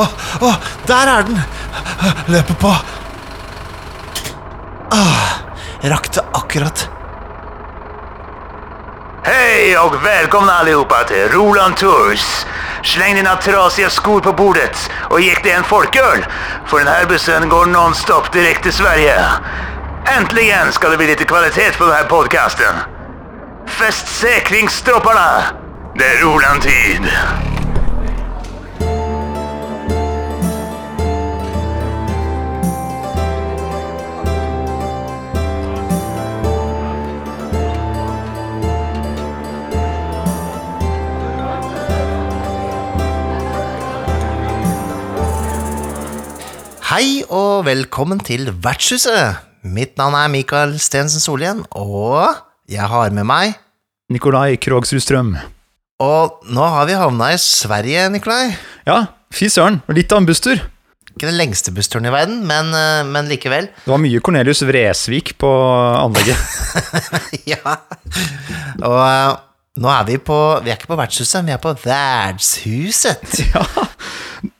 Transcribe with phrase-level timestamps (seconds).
[0.00, 0.06] Å,
[0.46, 0.50] å,
[0.88, 1.40] der er den!
[2.32, 2.70] Løper på.
[4.94, 5.26] Ah,
[5.92, 6.86] rakk det akkurat.
[9.26, 12.24] Hei og velkommen allihopa til Roland Tours.
[12.86, 16.24] Sleng dine trasige skor på bordet og gikk det en folköl.
[16.66, 19.18] for denne bussen går nonstop direkte til Sverige.
[20.16, 22.84] Endelig skal det bli litt kvalitet på denne podkasten.
[23.66, 24.08] Fäst.
[25.94, 27.49] Det er Roland-tid.
[46.90, 49.36] Hei og velkommen til Vertshuset.
[49.62, 53.52] Mitt navn er Mikael Stensen Solhjell, og jeg har med meg
[54.10, 55.28] Nikolai Krogsrud Strøm.
[56.02, 58.56] Og nå har vi havna i Sverige, Nikolai.
[58.90, 59.78] Ja, fy søren.
[59.94, 60.64] Litt av en busstur.
[61.12, 63.70] Ikke den lengste bussturen i verden, men, eh, men likevel.
[63.84, 65.52] Det var mye Cornelius Vresvik på
[65.94, 66.42] anlegget.
[67.52, 67.78] ja.
[68.82, 69.38] Og eh,
[69.78, 73.38] nå er vi på Vi er ikke på vertshuset, vi er på Verdshuset.
[73.54, 73.64] Ja,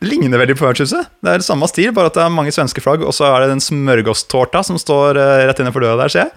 [0.04, 1.08] Ligner veldig på vertshuset.
[1.24, 3.54] Det er samme stil, bare at det er mange svenske flagg, og så er det
[3.54, 6.34] den smørgåstårta som står rett rett innenfor døra der, ser jeg.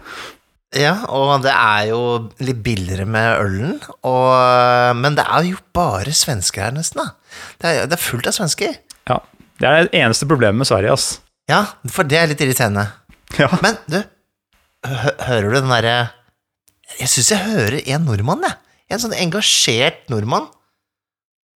[0.79, 1.99] Ja, og det er jo
[2.41, 7.03] litt billigere med ølen, og, eh, men det er jo bare svensker her, nesten.
[7.03, 7.35] da.
[7.61, 8.79] Det er, det er fullt av svensker.
[9.11, 9.19] Ja,
[9.59, 11.19] Det er det eneste problemet med Sverige, ass.
[11.51, 12.87] Ja, for det er litt irriterende.
[13.37, 13.51] Ja.
[13.61, 13.99] Men du,
[14.87, 15.97] hø hører du den derre
[16.99, 18.57] Jeg syns jeg hører en nordmann, jeg.
[18.93, 20.49] En sånn engasjert nordmann.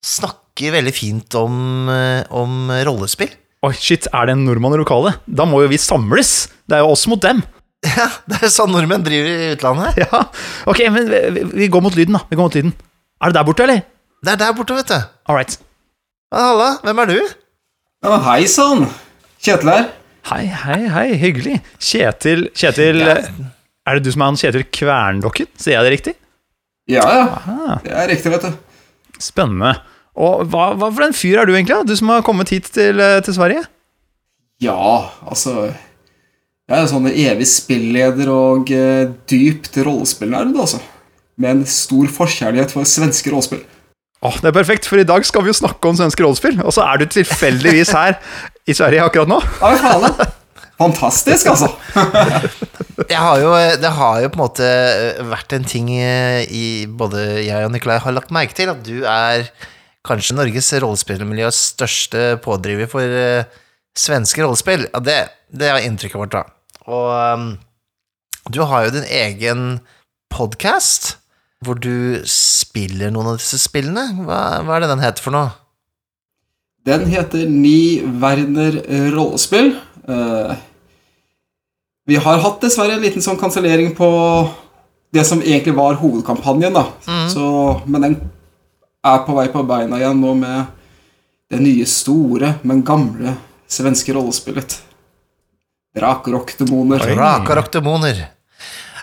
[0.05, 3.29] Snakker veldig fint om, eh, om rollespill.
[3.65, 5.17] Oi, shit, er det en nordmann i lokalet?
[5.27, 6.47] Da må jo vi samles!
[6.69, 7.43] Det er jo oss mot dem.
[7.87, 9.97] Ja, det er sånn nordmenn driver i utlandet.
[10.01, 10.23] Ja,
[10.69, 12.23] Ok, men vi, vi- vi går mot lyden, da.
[12.29, 12.73] Vi går mot lyden.
[13.21, 13.83] Er det der borte, eller?
[14.25, 14.97] Det er der borte, vet du.
[15.29, 15.57] All right.
[16.33, 17.19] Ja, Halla, hvem er du?
[18.03, 18.87] Ja, hei sann!
[19.45, 19.85] Kjetil her.
[20.31, 21.05] Hei, hei, hei.
[21.21, 21.59] Hyggelig.
[21.79, 23.15] Kjetil Kjetil Ja.
[23.87, 25.47] Er det du som er han Kjetil Kverndokken?
[25.55, 26.13] Sier jeg det riktig?
[26.91, 27.77] Ja, ja.
[27.83, 28.51] Det er riktig, vet du.
[29.23, 29.73] spennende.
[30.17, 31.77] Og hva, hva for en fyr er du egentlig.
[31.87, 33.63] Du som har kommet hit til, eh, til Sverige?
[34.63, 35.67] Ja, altså
[36.67, 40.81] Jeg er sånn evig spilleder og uh, dypt rollespillnerd, altså.
[41.39, 43.61] Med en stor forkjærlighet for svenske rollespill.
[44.25, 46.57] Oh, Det er perfekt, for i dag skal vi jo snakke om svenske rollespill.
[46.65, 48.17] Og så er du tilfeldigvis her
[48.67, 49.39] i Sverige akkurat nå.
[49.61, 50.27] Ja, faen, da.
[50.77, 51.71] Fantastisk, altså.
[53.07, 54.67] Jeg har jo, det har jo på en måte
[55.31, 59.01] vært en ting eh, i både jeg og Nikolai har lagt merke til, at du
[59.09, 59.49] er
[60.07, 63.49] kanskje Norges rollespillmiljøs største pådriver for eh,
[63.97, 64.87] svenske rollespill.
[64.91, 66.43] Ja, det, det er inntrykket vårt, da.
[66.87, 67.47] Og um,
[68.53, 69.63] du har jo din egen
[70.31, 71.17] podkast,
[71.65, 74.11] hvor du spiller noen av disse spillene.
[74.27, 75.49] Hva, hva er det den heter for noe?
[76.87, 78.77] Den heter Ni Werner
[79.11, 79.73] rollespill.
[80.07, 80.53] Eh,
[82.07, 84.07] vi har hatt dessverre en liten sånn kansellering på
[85.13, 86.85] det som egentlig var hovedkampanjen, da.
[87.31, 87.47] Så,
[87.87, 88.15] men den
[89.07, 90.73] er på vei på beina igjen nå med
[91.51, 93.37] det nye, store, men gamle
[93.71, 94.77] svenske rollespillet.
[95.97, 97.03] Drakrok-demoner.
[97.07, 97.15] Oi.
[97.17, 98.25] Rakarok demoner.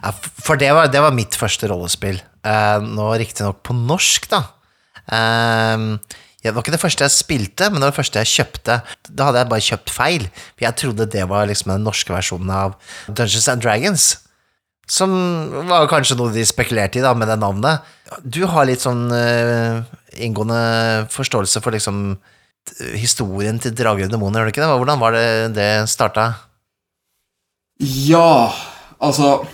[0.00, 2.20] Ja, for det var, det var mitt første rollespill.
[2.44, 4.44] Uh, nå riktignok på norsk, da.
[5.08, 5.76] Ja,
[6.50, 8.76] det var ikke det første jeg spilte, men det var det første jeg kjøpte.
[9.08, 12.52] Da hadde jeg bare kjøpt feil, for jeg trodde det var liksom den norske versjonen
[12.52, 12.76] av
[13.08, 14.04] Dungeons and Dragons.
[14.84, 15.14] Som
[15.70, 17.86] var kanskje noe de spekulerte i, da, med det navnet.
[18.20, 19.80] Du har litt sånn uh,
[20.20, 22.18] inngående forståelse for liksom
[22.96, 24.70] historien til Drager og demoner, gjør du ikke det?
[24.72, 25.26] Hvordan var det
[25.56, 26.28] det starta?
[27.82, 28.52] Ja,
[29.02, 29.44] altså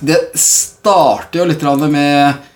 [0.00, 2.49] Det starter jo litt med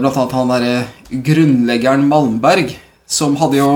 [0.00, 2.72] blant annet han derre grunnleggeren Malmberg,
[3.08, 3.70] som hadde jo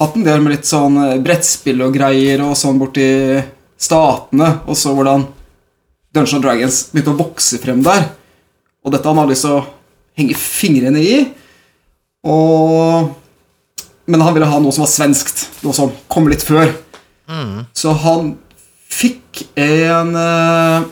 [0.00, 3.06] hatt en del med litt sånn eh, brettspill og greier og sånn borti
[3.80, 5.26] statene, og så hvordan
[6.14, 8.08] Dungeons Dragons begynte å vokse frem der.
[8.84, 9.64] Og dette han hadde lyst til å
[10.16, 11.16] henge fingrene i.
[12.26, 13.14] Og
[14.06, 16.68] Men han ville ha noe som var svenskt, noe som kom litt før.
[17.74, 18.36] Så han
[18.86, 20.84] fikk en eh,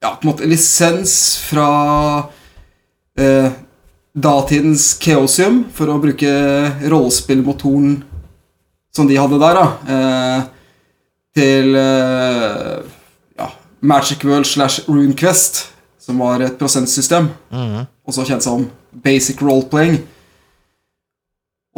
[0.00, 1.66] Ja, på en måte lisens fra
[3.20, 3.50] eh,
[4.16, 6.30] datidens Chaosium for å bruke
[6.90, 8.00] rollespillmotoren
[8.94, 9.66] som de hadde der, da.
[9.94, 10.40] Eh,
[11.38, 12.78] til eh,
[13.38, 13.50] ja,
[13.80, 15.66] Magic World slash RuneQuest,
[16.02, 17.30] som var et prosentsystem.
[18.08, 20.00] Også kjent som Basic Roleplaying.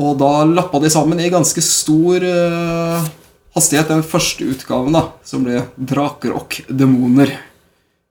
[0.00, 3.10] Og da lappa de sammen i ganske stor eh,
[3.52, 7.36] hastighet den første utgaven, da, som ble Draker og demoner.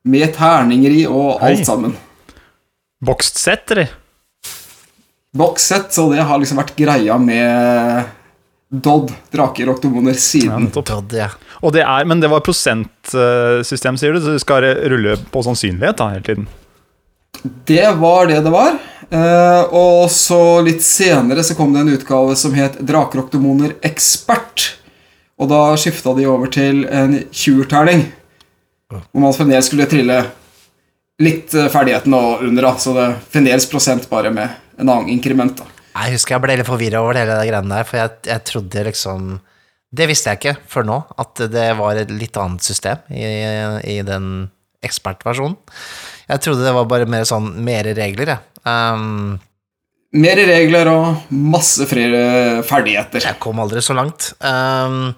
[0.01, 1.65] Med terninger i og alt Hei.
[1.65, 1.97] sammen.
[3.01, 3.89] Boxed set, eller?
[5.31, 8.09] bokssett, så det har liksom vært greia med
[8.71, 10.69] Dodd, draker og oktoboner, siden.
[10.71, 11.27] Ja, Dodd, ja.
[11.59, 14.21] Og det er, men det var prosentsystem, sier du?
[14.23, 16.47] Så du skal rulle på sannsynlighet da, hele tiden?
[17.67, 18.77] Det var det det var.
[19.11, 23.75] Eh, og så litt senere så kom det en utgave som het Draker og oktomoner
[23.87, 24.69] ekspert.
[25.41, 28.05] Og da skifta de over til en 20-terning.
[28.91, 30.21] Hvor man fremdeles skulle trille
[31.21, 32.73] litt eh, ferdigheten og under, da.
[32.81, 34.49] Så det er fremdeles prosent bare med
[34.81, 35.55] en annen inkrement.
[35.61, 35.67] da.
[35.91, 38.83] Jeg husker jeg ble litt forvirra over hele det greiene der, for jeg, jeg trodde
[38.87, 39.31] liksom
[39.91, 43.25] Det visste jeg ikke før nå, at det var et litt annet system i,
[43.91, 44.27] i den
[44.87, 45.57] ekspertversjonen.
[46.31, 48.45] Jeg trodde det var bare mer sånn mer regler, jeg.
[48.63, 49.35] Um,
[50.15, 53.23] Mer regler og masse flere ferdigheter.
[53.23, 54.31] jeg kom aldri så langt.
[54.43, 55.11] Um,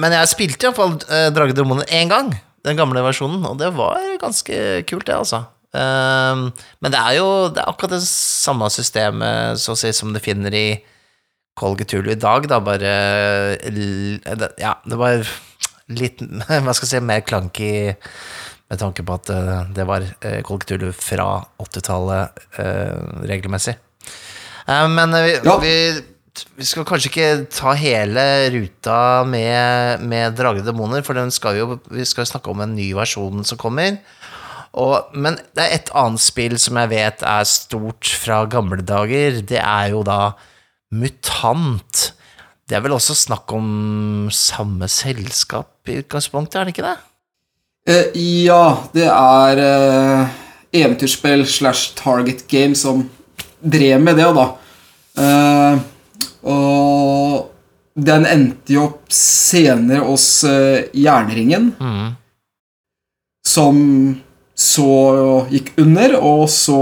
[0.00, 2.30] men jeg spilte iallfall uh, Drage Dromoner én gang,
[2.64, 4.56] den gamle versjonen, og det var ganske
[4.88, 5.44] kult, det, altså.
[5.74, 6.48] Um,
[6.84, 10.20] men det er jo det er akkurat det samme systemet så å si, som du
[10.22, 10.68] finner i
[11.58, 12.92] Call i dag, da, bare
[14.58, 15.22] Ja, det var
[15.90, 17.72] litt Hva skal jeg si, mer clunky
[18.70, 21.28] med tanke på at uh, det var uh, Call Cthulhu fra
[21.62, 23.74] 80-tallet uh, regelmessig.
[24.66, 25.58] Eh, men eh, vi, Ja.
[25.58, 26.04] vi,
[26.58, 28.98] vi skal kanskje ikke ta hele ruta
[29.28, 33.46] med, med Drage og demoner, for skal jo, vi skal snakke om en ny versjon
[33.46, 34.00] som kommer.
[34.74, 39.38] Og, men det er et annet spill som jeg vet er stort fra gamle dager.
[39.46, 40.34] Det er jo da
[40.94, 42.10] Mutant.
[42.66, 46.96] Det er vel også snakk om samme selskap i utgangspunktet, er det ikke det?
[47.84, 48.62] Eh, ja,
[48.96, 50.36] det er eh,
[50.80, 53.04] eventyrspill slash target game som
[53.60, 54.46] drev med det, da.
[55.20, 55.82] Eh,
[56.44, 57.50] og
[57.94, 61.70] den endte jo opp senere hos uh, Jernringen,
[63.46, 63.78] som
[64.54, 66.80] så gikk under, og så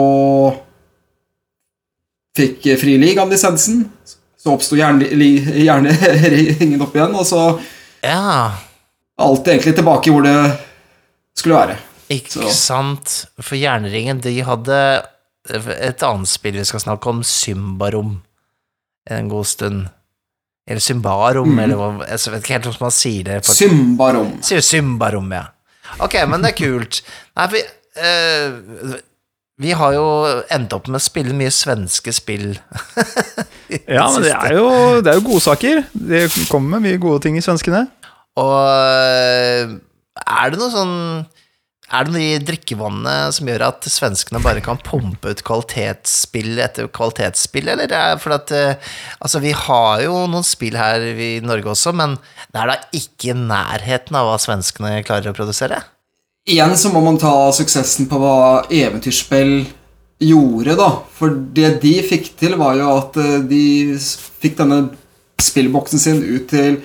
[2.37, 3.85] fikk Fri av lisensen.
[4.43, 7.43] Så oppsto Jernringen opp igjen, og så
[8.03, 8.51] Ja,
[9.23, 10.35] alt egentlig tilbake hvor det
[11.39, 11.77] skulle være.
[12.11, 12.49] ikke Så.
[12.51, 13.13] sant?
[13.39, 14.79] For Jernringen, de hadde
[15.53, 18.17] et annet spill vi skal snakke om, Symbarom,
[19.11, 19.89] en god stund.
[20.69, 23.39] Eller Symbarom, eller hva Jeg vet ikke helt hvordan man sier det.
[23.43, 24.29] på- Symbarom.
[24.47, 25.47] Sier Symbarom, ja.
[26.01, 27.01] Ok, men det er kult.
[27.37, 27.59] Nei, for
[27.99, 28.95] uh,
[29.63, 30.05] vi har jo
[30.51, 32.55] endt opp med å spille mye svenske spill.
[33.69, 34.69] det Ja, men det er jo,
[35.03, 35.83] det er jo godsaker.
[35.93, 37.85] Det kommer med mye gode ting i svenskene.
[38.41, 39.75] Og eh,
[40.23, 40.95] er det noe sånn
[41.93, 46.89] Er det noe i drikkevannet som gjør at svenskene bare kan pumpe ut kvalitetsspill etter
[46.89, 48.93] kvalitetsspill, eller er fordi at eh,
[49.23, 52.17] Altså, vi har jo noen spill her i Norge også, men
[52.49, 55.83] det er da ikke i nærheten av hva svenskene klarer å produsere?
[56.49, 59.53] Igjen så må man ta suksessen på hva eventyrspill
[60.23, 60.89] gjorde, da.
[61.15, 63.65] For det de fikk til, var jo at eh, de
[64.43, 64.81] fikk denne
[65.43, 66.81] spillboksen sin ut til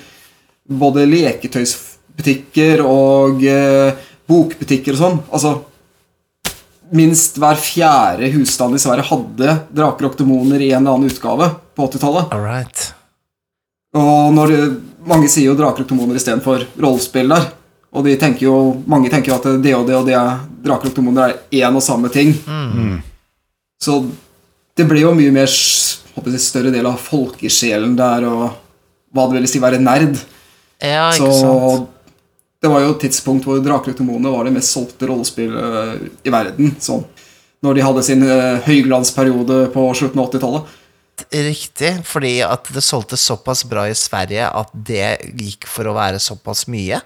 [0.68, 5.20] både leketøysbutikker og eh, bokbutikker og sånn.
[5.32, 5.58] Altså
[6.96, 11.50] Minst hver fjerde husstand i Sverige hadde draker og oktomoner i en eller annen utgave
[11.76, 12.32] på 80-tallet.
[12.40, 12.84] Right.
[14.00, 14.54] Og når
[15.08, 17.50] mange sier jo draker og oktomoner istedenfor rollespill der.
[17.92, 18.56] Og de tenker jo,
[18.88, 21.76] mange tenker jo at det og det og det er draker og oktomoner er én
[21.76, 22.32] og samme ting.
[23.84, 24.00] Så
[24.78, 25.52] det ble jo mye mer
[26.16, 28.48] håper større del av folkesjelen der, og
[29.14, 30.18] hva det vil si være nerd.
[30.84, 31.94] Ja, Så sant.
[32.68, 36.34] Det var jo et tidspunkt hvor draker og oktomoner var det mest solgte rollespillet i
[36.34, 36.74] verden.
[36.84, 37.06] Sånn.
[37.64, 40.74] Når de hadde sin eh, høyglansperiode på slutten av 80-tallet.
[41.34, 46.20] Riktig, fordi at det solgte såpass bra i Sverige at det gikk for å være
[46.22, 47.00] såpass mye?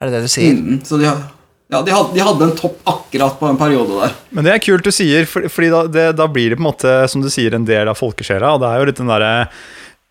[0.00, 0.56] Er det det du sier?
[0.56, 4.16] Mm, så de, ja, de, hadde, de hadde en topp akkurat på en periode der.
[4.34, 6.70] Men det er kult du sier, for, fordi da, det, da blir det på en
[6.70, 8.56] måte, som du sier, en del av folkesjela.
[8.56, 9.32] Og det er jo litt den derre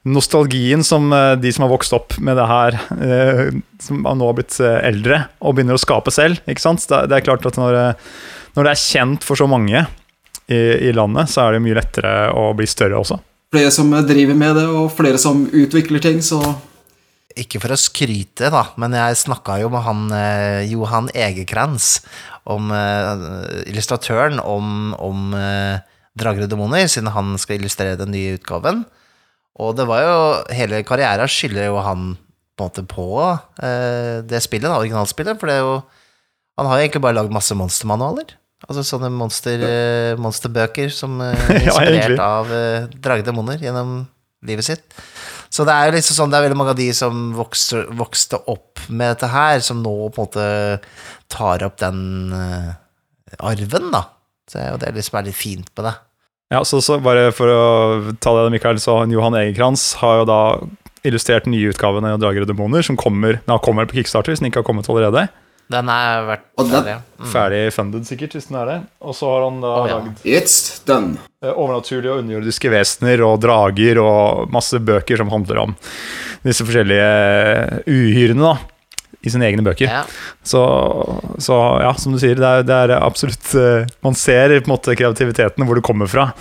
[0.07, 3.45] nostalgien som eh, de som har vokst opp med det her, eh,
[3.83, 6.41] som nå har blitt eh, eldre og begynner å skape selv.
[6.47, 6.85] ikke sant?
[6.87, 7.95] Det, er klart at når,
[8.57, 9.85] når det er kjent for så mange
[10.47, 10.59] i,
[10.89, 13.19] i landet, så er det mye lettere å bli større også.
[13.53, 16.41] Flere som driver med det, og flere som utvikler ting, så
[17.37, 21.99] Ikke for å skryte, da, men jeg snakka jo med han eh, Johan Egekrans,
[22.49, 25.77] om eh, illustratøren, om, om eh,
[26.17, 28.81] Drager og demoner, siden han skal illustrere den nye utgaven.
[29.57, 30.17] Og det var jo
[30.53, 32.11] Hele karrieren skylder jo han
[32.57, 33.07] på en måte på
[33.61, 35.77] eh, det spillet, da, originalspillet, for det er jo
[36.57, 38.31] Han har jo egentlig bare lagd masse monstermanualer.
[38.65, 40.15] Altså sånne monster, ja.
[40.17, 43.99] monsterbøker som eh, er inspirert ja, av eh, dragdemoner gjennom
[44.47, 44.97] livet sitt.
[45.53, 48.41] Så det er jo liksom sånn, det er veldig mange av de som vokste, vokste
[48.49, 50.47] opp med dette her, som nå på en måte
[51.31, 52.73] tar opp den eh,
[53.37, 54.03] arven, da.
[54.47, 55.95] Så det er jo det som er litt fint med det.
[56.54, 57.63] Ja, så, så bare for å
[58.24, 60.42] ta det, Mikael, så Johan Egerkrantz har jo da
[61.08, 64.44] illustrert den nye utgaven av Drager og demoner, som kommer, den kommer på Kickstarter, hvis
[64.44, 65.27] den ikke har kommet allerede.
[65.68, 67.00] Den er vært ferdig, ja.
[67.20, 67.27] Mm.
[67.34, 68.77] Ferdig funded, sikkert, hvis den er det.
[69.04, 69.98] Og så har han da oh, ja.
[70.00, 71.18] lagd It's done.
[71.44, 75.75] eh, overnaturlige og underjordiske vesener og drager og masse bøker som handler om
[76.48, 78.76] disse forskjellige eh, uhyrene, da.
[79.27, 79.89] I sine egne bøker.
[79.91, 80.05] Ja.
[80.46, 80.62] Så,
[81.43, 84.74] så ja, som du sier, det er, det er absolutt eh, Man ser på en
[84.74, 86.31] måte kreativiteten hvor det kommer fra.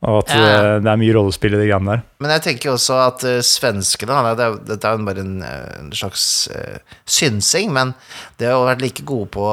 [0.00, 0.44] Og at Ja.
[0.44, 2.04] eh, det er mye rollespill i de greiene der.
[2.24, 5.90] Men jeg tenker også at uh, svenskene det er, Dette er jo bare en, en
[5.96, 6.22] slags
[6.54, 7.92] uh, synsing, men
[8.40, 9.50] de har jo vært like gode på,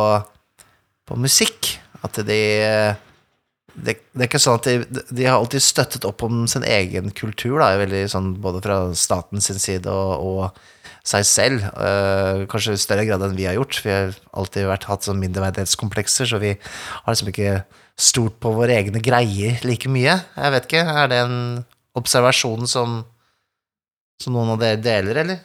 [1.07, 1.74] på musikk.
[2.05, 2.39] At de
[3.77, 7.12] det, det er ikke sånn at de, de har alltid støttet opp om sin egen
[7.13, 10.63] kultur, da, veldig sånn, både fra staten sin side og, og
[11.07, 11.63] seg selv.
[11.63, 13.81] eh, kanskje i større grad enn vi har gjort.
[13.83, 17.61] Vi har alltid vært, hatt sånn mindreverdighetskomplekser, så vi har liksom ikke
[17.97, 20.19] stolt på våre egne greier like mye.
[20.35, 21.37] Jeg vet ikke, er det en
[21.97, 22.99] observasjon som,
[24.21, 25.39] som noen av dere deler, eller?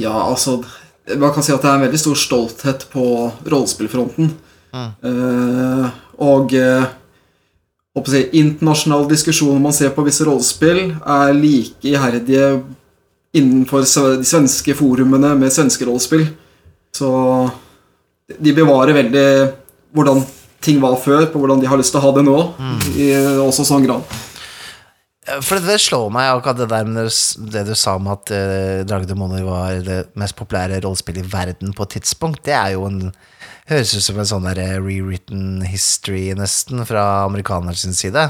[0.00, 0.64] Ja, altså
[1.04, 3.02] Man kan si at det er en veldig stor stolthet på
[3.44, 4.30] rollespillfronten.
[6.24, 6.86] Og uh,
[7.94, 12.48] å si, internasjonal diskusjon man ser på visse rollespill, er like iherdige
[13.34, 16.28] innenfor de svenske forumene med svenske rollespill.
[16.94, 17.10] Så
[18.38, 19.26] de bevarer veldig
[19.94, 20.22] hvordan
[20.64, 22.38] ting var før, på hvordan de har lyst til å ha det nå.
[22.96, 23.10] I
[23.42, 24.06] også sånn grad.
[25.44, 27.08] For det slår meg akkurat det der med
[27.52, 31.86] det du sa om at uh, Dragdemoner var det mest populære rollespillet i verden på
[31.86, 32.42] et tidspunkt.
[32.44, 33.08] Det er jo en
[33.64, 38.26] Høres ut som en sånn der eh, rewritten history, nesten, fra amerikaners side.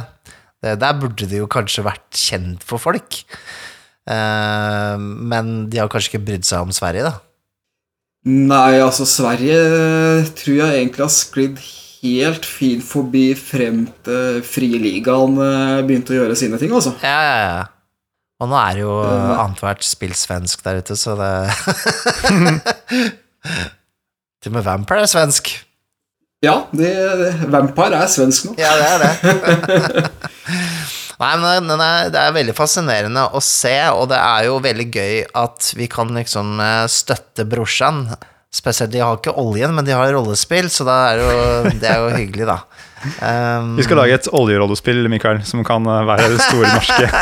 [0.62, 3.18] Det, der burde det jo kanskje vært kjent for folk.
[4.04, 7.14] Eh, men de har kanskje ikke brydd seg om Sverige, da.
[8.24, 9.58] Nei, altså Sverige
[10.38, 11.58] tror jeg egentlig har sklidd
[12.04, 16.94] helt fint forbi frem til Frieligaen eh, begynte å gjøre sine ting, altså.
[17.04, 17.62] Ja, ja, ja.
[18.42, 21.30] Og nå er det jo annethvert spill svensk der ute, så det
[24.42, 25.52] Til og med Vampire er svensk.
[26.44, 26.90] Ja, det,
[27.48, 28.56] Vampire er svensk nå.
[28.60, 30.10] Ja, det er det.
[31.20, 34.88] Nei, men det er, det er veldig fascinerende å se, og det er jo veldig
[34.90, 37.96] gøy at vi kan liksom eh, støtte brorsan.
[38.54, 41.30] Spesielt, de har ikke oljen, men de har rollespill, så er jo,
[41.82, 42.58] det er jo hyggelig, da.
[43.20, 47.06] Um, Vi skal lage et oljerollespill, Mikael, som kan eh, være det store norske.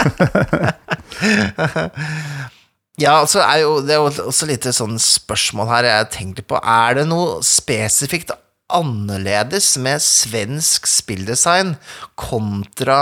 [3.00, 6.58] Ja, altså er jo, det er jo også litt sånn spørsmål her jeg tenkte på.
[6.60, 8.30] Er det noe spesifikt
[8.72, 11.76] annerledes med svensk spilldesign
[12.20, 12.98] kontra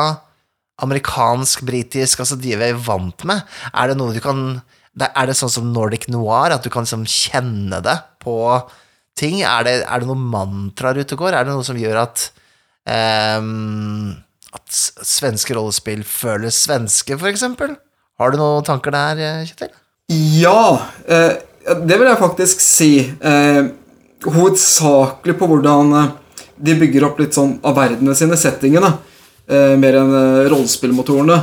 [0.84, 3.42] amerikansk, britisk, altså de vi er vant med?
[3.72, 4.60] Er det noe du kan
[5.00, 8.34] Er det sånn som Nordic Noir, at du kan liksom kjenne det på
[9.16, 9.40] ting?
[9.46, 11.36] Er det, er det noen mantraer ute og går?
[11.36, 12.26] Er det noe som gjør at
[13.40, 14.10] um,
[14.50, 17.76] at svenske rollespill føles svenske, for eksempel?
[18.20, 19.70] Har du noen tanker der, eh, Kjetil?
[20.10, 21.38] Ja, eh,
[21.86, 22.98] det vil jeg faktisk si.
[23.20, 23.70] Eh,
[24.26, 26.12] hovedsakelig på hvordan
[26.58, 28.98] de bygger opp litt sånn av verdenene sine, settingene,
[29.50, 31.38] eh, mer enn eh, rollespillmotorene.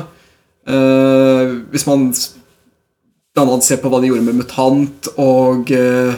[0.67, 6.15] Eh, hvis man blant annet ser på hva de gjorde med Mutant og eh,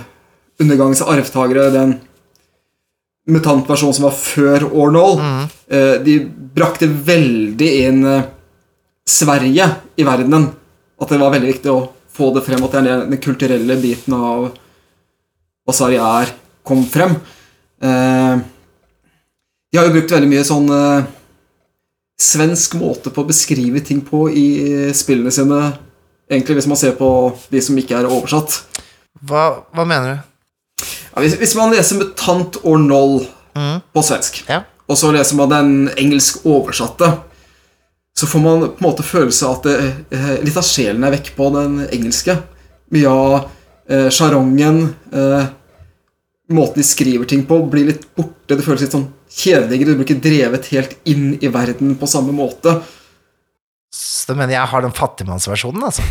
[0.60, 1.94] Undergangens arvtakere, den
[3.30, 5.44] mutantversjonen som var før Ornall, mm.
[5.72, 6.16] eh, de
[6.56, 8.26] brakte veldig inn eh,
[9.10, 9.68] Sverige
[10.00, 10.50] i verdenen.
[11.00, 11.84] At det var veldig viktig å
[12.20, 14.50] få det frem, at den- den kulturelle biten av
[15.64, 16.34] hva Sverige er,
[16.68, 17.16] kom frem.
[17.82, 18.36] Eh,
[19.72, 21.08] de har jo brukt veldig mye sånn eh,
[22.20, 24.48] svensk måte på å beskrive ting på i
[24.96, 25.60] spillene sine,
[26.30, 27.10] egentlig hvis man ser på
[27.52, 28.60] de som ikke er oversatt.
[29.26, 30.84] Hva, hva mener du?
[31.16, 34.62] Ja, hvis, hvis man leser med 'tant or år 0 på svensk, Ja.
[34.88, 37.18] og så leser man den engelsk oversatte,
[38.16, 41.12] så får man på en måte følelse av at det, eh, litt av sjelen er
[41.12, 42.36] vekk på den engelske.
[42.92, 43.50] Mye av
[43.90, 45.46] eh, sjarongen, eh,
[46.54, 48.56] måten de skriver ting på, blir litt borte.
[48.56, 49.94] Det føles litt sånn kjedeligere.
[49.94, 52.80] Du blir ikke drevet helt inn i verden på samme måte.
[54.30, 56.04] Mener jeg har den fattigmannsversjonen, altså?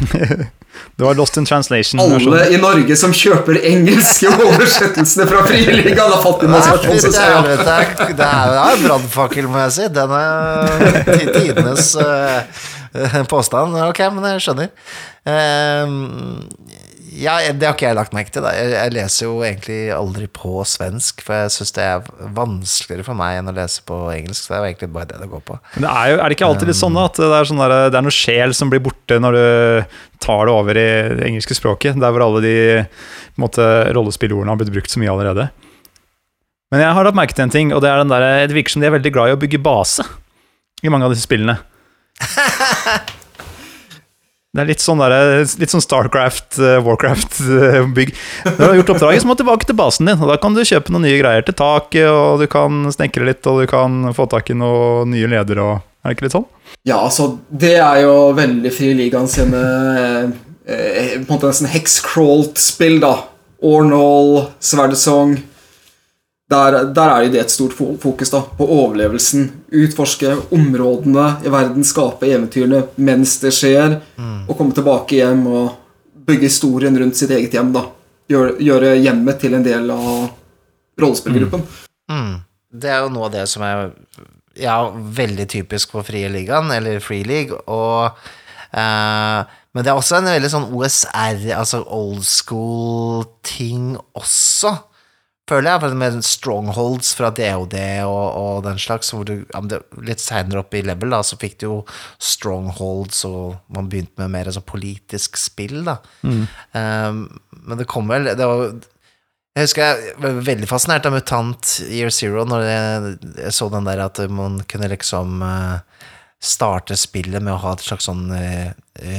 [0.98, 2.00] Det var Lost in Translation.
[2.02, 7.44] Alle i Norge som kjøper engelske oversettelsene fra Friligaen, har fattigmannsversjon, syns jeg.
[7.46, 9.86] Det, er, det, er, det er en brannfakkel, må jeg si.
[9.94, 13.78] Den er ti- tidenes uh, påstand.
[13.88, 14.70] Ok, men jeg skjønner.
[15.28, 15.96] Ehm,
[17.18, 18.44] ja, det har ikke jeg lagt merke til.
[18.44, 18.52] Da.
[18.54, 23.18] Jeg, jeg leser jo egentlig aldri på svensk, for jeg syns det er vanskeligere for
[23.18, 24.44] meg enn å lese på engelsk.
[24.44, 25.58] Så det er jo egentlig bare det det går på.
[25.74, 27.76] Men det er, jo, er det ikke alltid litt sånn at det er, sånn der,
[27.90, 29.44] det er noe sjel som blir borte når du
[30.24, 32.56] tar det over i det engelske språket, der hvor alle de
[33.40, 35.50] måte, rollespillordene har blitt brukt så mye allerede?
[36.70, 38.76] Men jeg har lagt merke til en ting, og det er den der, det virker
[38.76, 40.04] som de er veldig glad i å bygge base.
[40.84, 41.58] i mange av disse spillene.
[44.58, 48.08] Det er litt sånn, der, litt sånn Starcraft, uh, Warcraft-bygg.
[48.48, 50.18] Når du har gjort oppdraget, så må du tilbake til basen din.
[50.18, 53.46] Og da kan du kjøpe noen nye greier til taket, og du kan snekre litt,
[53.46, 56.46] og du kan få tak i noen nye ledere og Er det ikke litt sånn?
[56.86, 59.62] Ja, altså, det er jo veldig Fri Ligaen sine
[59.98, 60.28] eh,
[60.70, 63.14] eh, På en måte nesten hexcrawled-spill, da.
[63.66, 65.36] Ornall, Sverdesong
[66.48, 69.50] der, der er det et stort fokus da, på overlevelsen.
[69.82, 73.98] Utforske områdene i verden, skape eventyrene mens det skjer.
[74.48, 75.76] Og komme tilbake hjem og
[76.28, 77.72] bygge historien rundt sitt eget hjem.
[77.76, 77.84] da.
[78.28, 80.28] Gjøre, gjøre hjemmet til en del av
[81.00, 81.62] rollespillgruppen.
[82.08, 82.34] Mm.
[82.68, 83.86] Det er jo noe av det som er
[84.58, 88.10] ja, veldig typisk for Frie Ligaen, eller Free League, og
[88.72, 94.72] eh, Men det er også en veldig sånn OSR, altså old school-ting også,
[95.48, 95.96] føler jeg.
[95.98, 97.76] Med strongholds fra DOD
[98.06, 101.38] og, og den slags, du ja, men det, Litt seinere opp i level, da, så
[101.40, 101.78] fikk du jo
[102.22, 105.98] strongholds, og man begynte med mer sånn politisk spill, da.
[106.76, 107.24] Eh,
[107.68, 108.70] men det kom vel det var,
[109.58, 113.88] jeg husker jeg ble veldig fascinert av Mutant Year Zero når jeg, jeg så den
[113.88, 115.80] der at man kunne liksom uh,
[116.38, 118.70] starte spillet med å ha et slags sånn uh,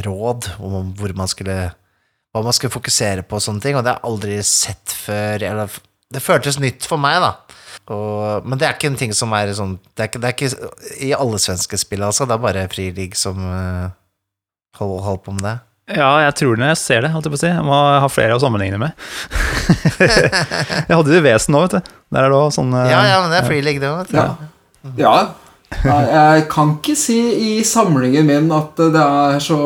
[0.06, 1.58] råd om hvor man skulle
[2.30, 5.44] hva man skulle fokusere på og sånne ting, og det har jeg aldri sett før.
[5.50, 5.80] Eller,
[6.14, 7.60] det føltes nytt for meg, da.
[7.94, 10.36] Og, men det er ikke en ting som er sånn Det er ikke, det er
[10.36, 12.28] ikke i alle svenske spill, altså.
[12.30, 13.90] Det er bare Frilig som uh,
[14.78, 15.56] holder, hold på med det.
[15.90, 17.12] Ja, jeg tror det når jeg ser det.
[17.16, 19.06] holdt Jeg på å si Jeg må ha flere å sammenligne med.
[20.06, 21.94] jeg hadde det i Vesen nå, vet du.
[22.14, 24.14] Der er det òg sånn eh, Ja, ja, men det er Free det òg.
[24.14, 24.28] Ja.
[25.02, 25.16] ja.
[25.80, 29.60] Jeg kan ikke si i samlingen min at det er så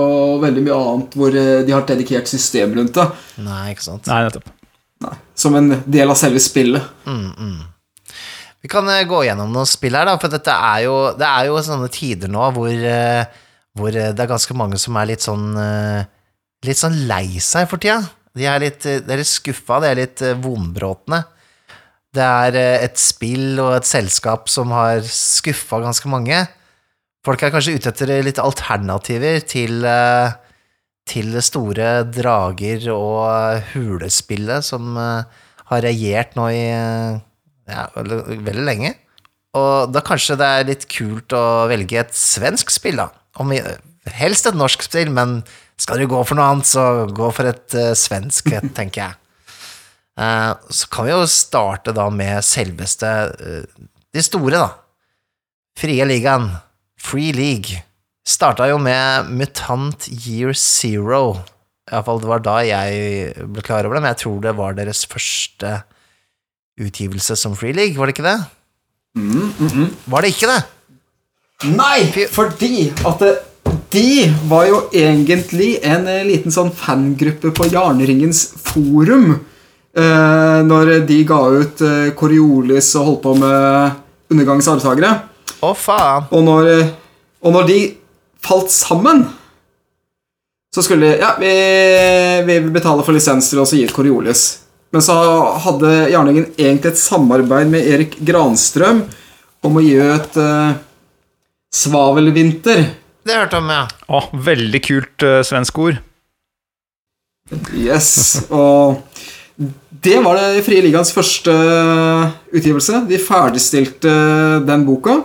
[0.44, 3.08] veldig mye annet hvor eh, de har dedikert system rundt det.
[3.44, 4.08] Nei, ikke sant.
[4.12, 4.52] Nei, nettopp.
[5.04, 6.82] Nei, Som en del av selve spillet.
[8.64, 11.50] Vi kan eh, gå gjennom noen spill her, da, for dette er jo, det er
[11.50, 13.26] jo sånne tider nå hvor, eh,
[13.76, 15.54] hvor eh, det er ganske mange som er litt sånn
[16.64, 17.98] Litt sånn lei seg for tida.
[18.32, 21.18] De er litt, de er litt skuffa, de er litt vonbrotne.
[22.16, 26.38] Det er et spill og et selskap som har skuffa ganske mange.
[27.24, 30.34] Folk er kanskje ute etter litt alternativer til eh,
[31.10, 37.18] til store drager og hulespillet som eh, har regjert nå i eh,
[37.70, 38.94] ja, veldig, lenge.
[39.58, 43.10] Og da kanskje det er litt kult å velge et svensk spill, da.
[43.42, 43.62] Om, i-
[44.18, 45.42] helst et norsk spill, men
[45.80, 49.20] skal du gå for noe annet, så gå for et uh, svensk, tenker jeg.
[50.20, 54.68] Uh, så kan vi jo starte da med selveste uh, de store, da.
[55.80, 56.52] Frie ligaen,
[57.02, 57.80] Free League,
[58.24, 61.40] starta jo med Mutant Year Zero.
[61.92, 65.04] Iallfall det var da jeg ble klar over det, men jeg tror det var deres
[65.10, 65.82] første
[66.80, 68.38] utgivelse som Free League, var det ikke det?
[70.10, 70.62] Var det ikke det?
[71.70, 73.34] Nei, fordi at det,
[73.94, 74.08] de
[74.50, 79.36] var jo egentlig en eh, liten sånn fangruppe på Jarnringens forum.
[79.94, 84.00] Eh, når de ga ut eh, Coriolis og holdt på med
[84.34, 85.12] Undergangens arvtakere.
[85.62, 86.26] Å, faen.
[86.34, 86.90] Og når, eh,
[87.46, 87.78] og når de
[88.44, 89.26] falt sammen
[90.76, 91.54] Så skulle de Ja, vi,
[92.48, 94.44] vi betaler for lisens til oss å gi ut Coriolis.
[94.94, 95.16] Men så
[95.64, 99.04] hadde Jarningen egentlig et samarbeid med Erik Granstrøm
[99.66, 100.76] om å gi ut uh,
[101.74, 102.84] Svavelvinter.
[103.24, 103.86] Det hørte jeg om, ja.
[104.06, 106.02] Å, veldig kult uh, svensk ord.
[107.74, 108.12] Yes,
[108.54, 109.02] og
[110.04, 111.54] det var det Frie Ligaens første
[112.54, 113.04] utgivelse.
[113.10, 114.14] De ferdigstilte
[114.68, 115.20] den boka,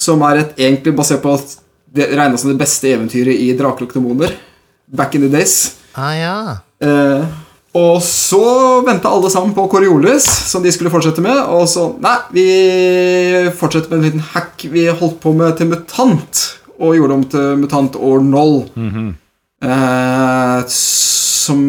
[0.00, 1.56] som er et, egentlig basert på at
[1.94, 4.34] det regna som det beste eventyret i demoner.
[4.86, 5.76] Back in the days.
[5.94, 6.58] Ah, ja.
[6.82, 7.24] Eh,
[7.74, 11.40] og så venta alle sammen på Coriolis, som de skulle fortsette med.
[11.50, 16.44] Og så Nei, vi fortsetter med en liten hack vi holdt på med til Mutant.
[16.78, 18.64] Og gjorde om til Mutant År Null.
[19.62, 21.60] eh, som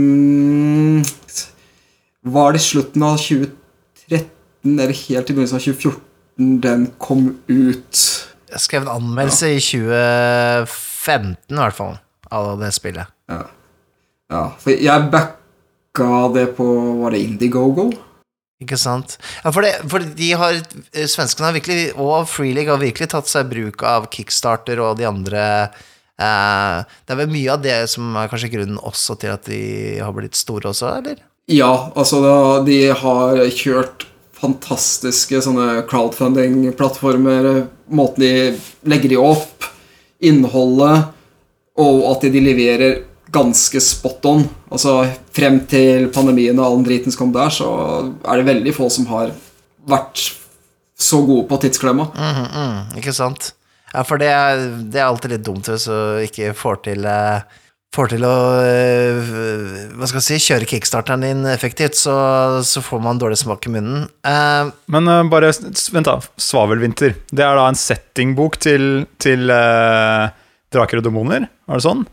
[2.25, 8.05] Var det slutten av 2013 eller helt i begynnelsen av 2014 den kom ut?
[8.55, 11.97] Jeg skrev en anmeldelse i 2015, i hvert fall,
[12.31, 13.11] av det spillet.
[13.27, 16.65] Ja, for jeg backa det på
[17.01, 17.89] Var det Indiegogo?
[18.63, 19.17] Ikke sant?
[19.43, 23.27] Ja, for, det, for de har eh, Svenskene har virkelig, og Freeleague har virkelig tatt
[23.27, 25.43] seg bruk av Kickstarter og de andre
[26.15, 29.61] eh, Det er vel mye av det som er kanskje grunnen også til at de
[29.99, 31.19] har blitt store også, eller?
[31.51, 37.49] Ja, altså da, de har kjørt fantastiske sånne crowdfunding-plattformer.
[37.95, 38.31] Måten de
[38.89, 39.67] legger de opp,
[40.23, 41.11] innholdet,
[41.79, 43.03] og at de leverer
[43.35, 44.45] ganske spot on.
[44.71, 45.01] Altså
[45.35, 47.67] Frem til pandemien og all den driten som kom der, så
[48.23, 49.33] er det veldig få som har
[49.89, 50.29] vært
[50.95, 52.07] så gode på tidsklemma.
[52.15, 53.51] Mm, mm, ikke sant?
[53.91, 57.59] Ja, for det er, det er alltid litt dumt hvis du ikke får til eh,
[57.95, 59.19] Får til å eh,
[59.95, 62.15] hva skal jeg si, kjøre kickstarteren din effektivt, så,
[62.67, 64.09] så får man dårlig smak i munnen.
[64.27, 66.17] Uh, Men uh, bare vent, da.
[66.35, 67.15] Svavelvinter.
[67.31, 70.27] Det er da en settingbok til, til uh,
[70.75, 71.47] Draker og demoner?
[71.69, 72.03] Er det sånn?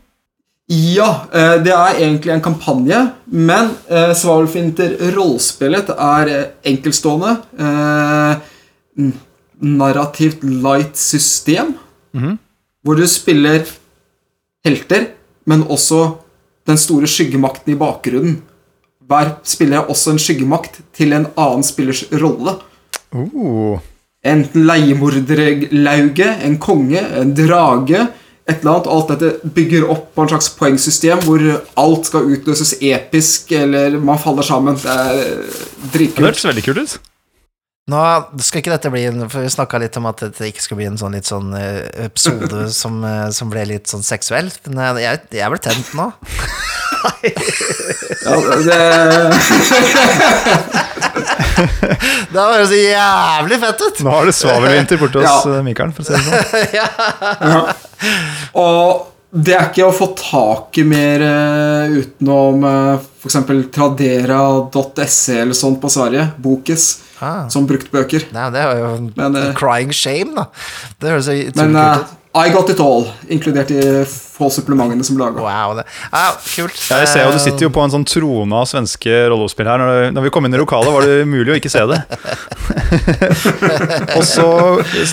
[0.71, 6.31] Ja, eh, det er egentlig en kampanje, men eh, Svavelfinter rollespillet er
[6.71, 7.33] enkeltstående.
[7.59, 9.09] Eh,
[9.63, 11.73] narrativt light system,
[12.83, 13.67] hvor du spiller
[14.63, 15.09] helter,
[15.49, 16.01] men også
[16.67, 18.41] den store skyggemakten i bakgrunnen.
[19.03, 22.55] Hver spiller er også en skyggemakt til en annen spillers rolle.
[23.11, 23.79] Oh.
[24.23, 28.05] Enten leiemorderlauget, en konge, en drage,
[28.47, 28.91] et eller annet.
[28.95, 31.43] Alt dette bygger opp på en slags poengsystem hvor
[31.83, 34.79] alt skal utløses episk, eller man faller sammen.
[34.79, 35.25] Det er
[35.93, 36.21] dritkult.
[36.21, 37.01] det hørtes veldig kult ut.
[37.91, 37.99] Nå
[38.39, 40.87] skal ikke dette bli en For vi snakka litt om at dette ikke skulle bli
[40.87, 44.47] en sånn litt sånn eh, episode som, eh, som ble litt sånn seksuell.
[44.69, 46.07] Men eh, jeg, jeg ble tent nå.
[47.23, 47.29] Ja,
[48.63, 48.73] det,
[52.31, 53.99] Det høres så jævlig fett ut!
[54.05, 55.59] Nå har du svavelvinter borte hos Ja.
[55.65, 56.35] Mikael, for å si det sånn.
[58.63, 63.39] og det er ikke å få tak i mer uh, utenom uh, f.eks.
[63.73, 66.27] tradera.se eller sånt på Sverige.
[66.37, 66.89] Bokis.
[67.17, 67.47] Ah.
[67.49, 68.27] Som bruktbøker.
[68.35, 70.45] Nei, det var jo en Men, uh, crying shame, da.
[71.01, 72.19] Det høres utrolig eh, kult ut.
[72.35, 75.37] I got it all, inkludert de få supplementene som laga.
[75.43, 75.75] Wow.
[75.77, 75.83] Det.
[76.11, 76.79] Ja, kult.
[76.89, 79.77] Jeg ser jo Du sitter jo på en sånn trone av svenske rollespill her.
[79.77, 81.99] Når, du, når vi kom inn i lokalet, var det umulig å ikke se det.
[84.17, 84.47] og så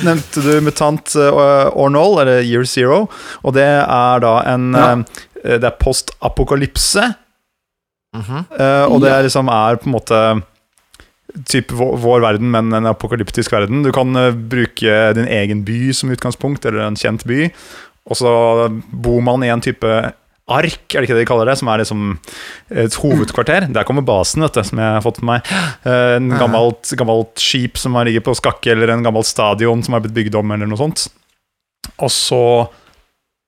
[0.06, 3.02] nevnte du Mutant Ornol, or eller Year Zero.
[3.44, 4.92] Og det er da en Ja.
[5.44, 7.04] eh, Det er post-apokalypse.
[8.16, 8.44] Mhm.
[8.58, 10.42] Eh, og det er liksom er på en måte
[11.50, 13.84] Typ vår, verden, men en apokalyptisk verden.
[13.86, 17.46] Du kan eh, bruke din egen by som utgangspunkt, eller en kjent by.
[18.10, 18.32] Og så
[18.90, 19.86] bor man i en type
[20.50, 21.56] ark, er det ikke det de kaller det?
[21.60, 22.04] Som er liksom
[22.74, 23.68] et hovedkvarter.
[23.70, 25.54] Der kommer basen, vet du, som jeg har fått med meg.
[25.86, 30.02] Eh, En gammelt, gammelt skip som ligger på skakke, eller en gammelt stadion som har
[30.06, 31.06] blitt bygd om, eller noe sånt.
[32.00, 32.42] Og så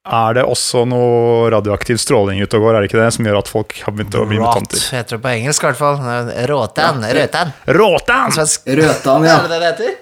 [0.03, 3.11] er det også noe radioaktiv stråling ute og går, er det ikke det?
[3.15, 4.83] Som gjør at folk har begynt å bli Rot mutanter.
[4.99, 6.01] heter det på engelsk, i hvert fall.
[6.51, 7.05] Råtan.
[7.19, 7.53] Røtan.
[7.79, 8.35] Råtan!
[8.83, 9.37] Røtan, ja.
[9.39, 10.01] Er det det det heter?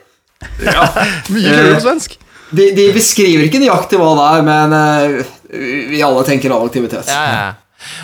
[0.65, 0.87] Ja,
[1.35, 2.17] Mye kulere på svensk.
[2.51, 5.35] De, de beskriver ikke nøyaktig hva det er, men uh,
[5.93, 7.13] vi alle tenker radioaktivitet.
[7.13, 7.51] Ja, ja.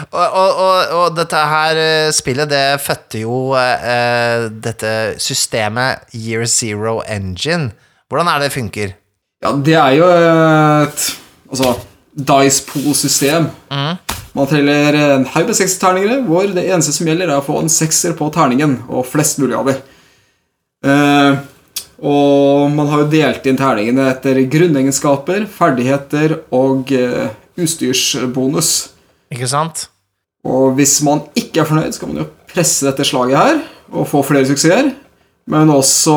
[0.06, 6.46] Og, og, og, og dette her eh, spillet, det fødte jo uh, dette systemet Year
[6.48, 7.74] Zero Engine.
[8.08, 8.94] Hvordan er det det funker?
[9.44, 11.04] Ja, det er jo et
[11.50, 11.74] altså,
[12.16, 13.50] dice pool-system.
[14.36, 17.72] Man teller en haug med sekserterninger, hvor det eneste som gjelder, er å få en
[17.72, 19.78] sekser på terningen, og flest mulig av dem.
[20.86, 21.38] Eh,
[22.04, 28.72] og man har jo delt inn terningene etter grunnegenskaper, ferdigheter og eh, utstyrsbonus.
[29.32, 29.86] Ikke sant?
[30.46, 34.22] Og hvis man ikke er fornøyd, skal man jo presse dette slaget her og få
[34.26, 34.92] flere suksesser,
[35.50, 36.16] men også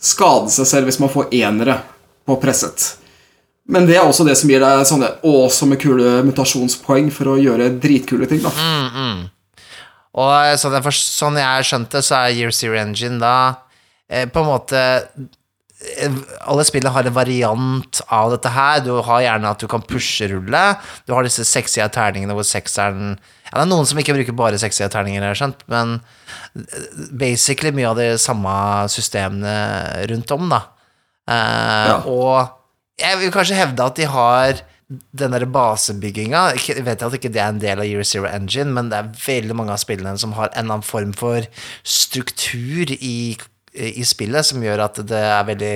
[0.00, 1.80] skade seg selv hvis man får enere
[2.28, 2.94] på presset.
[3.70, 7.70] Men det er også det som gir deg sånne åsomme kule mutasjonspoeng for å gjøre
[7.82, 8.42] dritkule ting.
[8.42, 8.50] da.
[8.50, 9.20] Og mm.
[10.20, 13.34] Og sånn jeg, sånn jeg skjønte, så er Year Zero Engine da
[14.10, 16.16] eh, på en måte eh,
[16.50, 18.82] alle spillene har en variant av dette her.
[18.82, 20.64] Du har gjerne at du kan pushe-rulle.
[21.06, 24.58] Du har disse sexy terningene hvor sekseren ja, Det er noen som ikke bruker bare
[24.62, 25.96] sexy terninger, jeg har skjønt, men
[26.58, 26.90] eh,
[27.22, 28.52] basically mye av de samme
[28.90, 29.54] systemene
[30.10, 30.64] rundt om, da.
[31.30, 32.59] Eh, Og
[33.00, 34.60] jeg vil kanskje hevde at de har
[34.90, 38.72] den der basebygginga Jeg vet at ikke det er en del av Year Zero Engine,
[38.74, 41.46] men det er veldig mange av spillene som har en eller annen form for
[41.86, 43.36] struktur i,
[43.74, 45.74] i spillet som gjør at det er veldig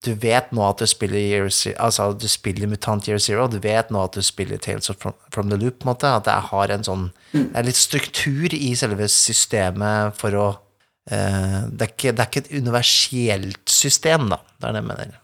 [0.00, 3.58] Du vet nå at du spiller Year Zero, altså du spiller Mutant Year Zero, du
[3.60, 6.08] vet nå at du spiller Tales of from, from the Loop, på en måte.
[6.08, 11.60] At det har en sånn Det er litt struktur i selve systemet for å uh,
[11.68, 14.40] det, er ikke, det er ikke et universelt system, da.
[14.56, 15.19] Det er det jeg mener.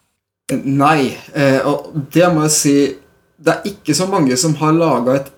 [0.54, 2.74] Nei, eh, og det må jeg si
[3.42, 5.32] Det er ikke så mange som har laga et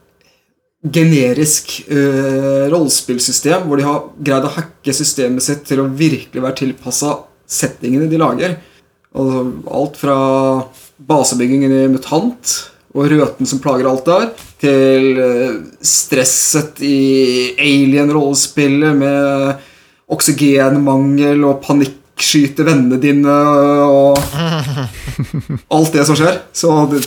[0.95, 6.59] generisk eh, rollespillsystem hvor de har greid å hacke systemet sitt til å virkelig være
[6.61, 7.17] tilpassa
[7.51, 8.55] settingene de lager.
[9.11, 9.41] Altså,
[9.81, 10.19] alt fra
[11.11, 12.53] basebyggingen i Mutant
[12.95, 14.31] og røten som plager alt der,
[14.63, 17.01] til eh, stresset i
[17.59, 19.67] Alien-rollespillet med
[20.15, 21.59] oksygenmangel og
[22.19, 23.35] panikkskyte vennene dine
[23.87, 24.19] og
[25.75, 26.41] alt det som skjer.
[26.53, 27.03] Så det,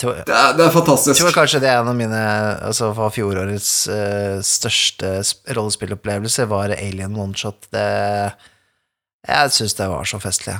[0.00, 1.18] tror, det, er, det er fantastisk.
[1.18, 2.22] Jeg tror kanskje det er en av mine
[2.66, 7.68] Altså fra fjorårets uh, største sp- rollespillopplevelser var Alien Oneshot.
[7.72, 7.84] Det
[9.28, 10.56] Jeg syns det var så festlig.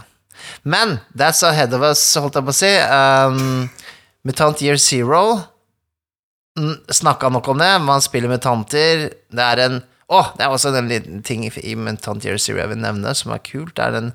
[0.62, 2.72] Men that's ahead of us, holdt jeg på å si.
[2.88, 3.68] Um,
[4.24, 5.38] Mutant Year Zero
[6.90, 7.70] Snakka nok om det.
[7.87, 9.09] Man spiller mutanter.
[9.31, 9.77] Det er en
[10.09, 13.12] Å, det er også en liten ting i i Mutant Year Zero jeg vil nevne,
[13.14, 13.75] som er kult.
[13.77, 14.12] Det er en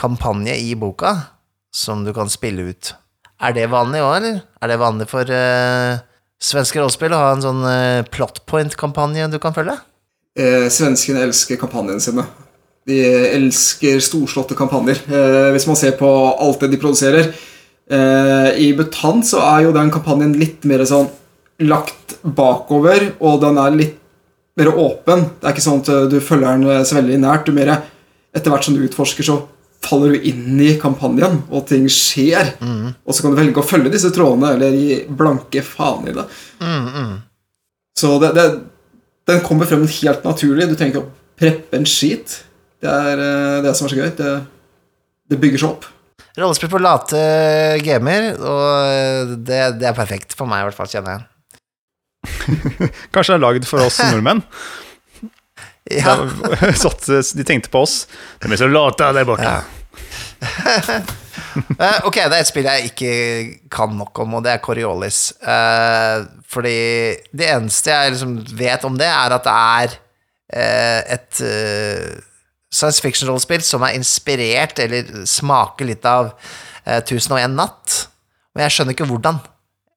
[0.00, 1.14] kampanje i boka
[1.74, 2.92] som du kan spille ut.
[3.40, 4.42] Er det vanlig òg, eller?
[4.60, 5.96] Er det vanlig for uh,
[6.42, 9.78] svenske rollespill å ha en sånn uh, plot point-kampanje du kan følge?
[10.34, 12.24] Eh, svenskene elsker kampanjene sine.
[12.88, 12.96] De
[13.36, 14.98] elsker storslåtte kampanjer.
[15.06, 17.30] Eh, hvis man ser på alt det de produserer.
[17.86, 21.06] Eh, I Butan så er jo den kampanjen litt mer sånn
[21.62, 24.00] lagt bakover, og den er litt
[24.60, 25.26] mer åpen.
[25.40, 27.48] Det er ikke sånn at eh, du følger den så veldig nært.
[27.48, 27.74] Du mer,
[28.34, 29.40] etter hvert som du utforsker, så
[29.84, 32.54] faller du inn i kampanjen, og ting skjer.
[33.04, 36.24] Og så kan du velge å følge disse trådene, eller gi blanke faen i det.
[37.98, 38.46] Så det, det,
[39.28, 40.70] den kommer frem helt naturlig.
[40.70, 42.38] Du trenger ikke å preppe en skit.
[42.80, 44.08] Det er eh, det som er så gøy.
[44.18, 44.32] Det,
[45.30, 45.90] det bygger seg opp.
[46.34, 47.20] Rollespill på late
[47.84, 51.28] gamer, og det, det er perfekt for meg, i hvert fall, kjenner jeg.
[53.14, 54.44] Kanskje det er lagd for oss nordmenn?
[55.84, 56.16] Ja,
[56.80, 57.04] Satt,
[57.36, 58.06] de tenkte på oss.
[58.40, 59.44] De er så late der borte.
[59.44, 59.60] Ja.
[62.08, 63.12] ok, det er et spill jeg ikke
[63.72, 65.34] kan nok om, og det er Coriolis.
[65.44, 66.78] Uh, fordi
[67.36, 69.96] det eneste jeg liksom vet om det, er at det er
[70.56, 72.10] uh, et uh,
[72.72, 78.06] science fiction-rollespill som er inspirert, eller smaker litt av uh, 1001 natt.
[78.54, 79.44] Men jeg skjønner ikke hvordan.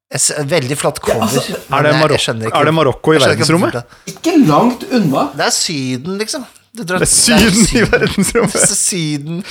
[0.10, 1.22] Veldig flott cover.
[1.26, 3.84] altså, Er det, jeg- jeg ikke- er det Marokko i verdensrommet?
[4.08, 5.26] Ikke langt unna.
[5.36, 6.46] Det er Syden, liksom.
[6.74, 8.56] Du drar- Det er Syden i Det verdensrommet.
[8.56, 9.44] er Syden.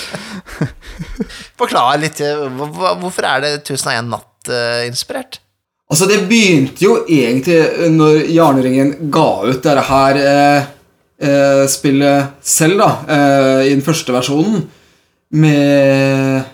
[1.59, 2.21] Forklar litt.
[2.21, 5.39] eh, Hvorfor er det 1001 natt-inspirert?
[5.91, 10.65] Altså, det begynte jo egentlig når Jarneringen ga ut dette her eh,
[11.21, 14.67] eh, spillet selv, da, eh, i den første versjonen,
[15.33, 16.45] med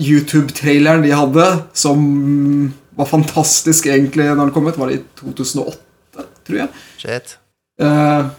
[0.00, 4.78] YouTube-traileren de hadde, som var fantastisk egentlig når den kom ut.
[4.80, 6.84] Var det i 2008, tror jeg?
[7.00, 7.36] Shit.
[7.80, 8.32] Uh,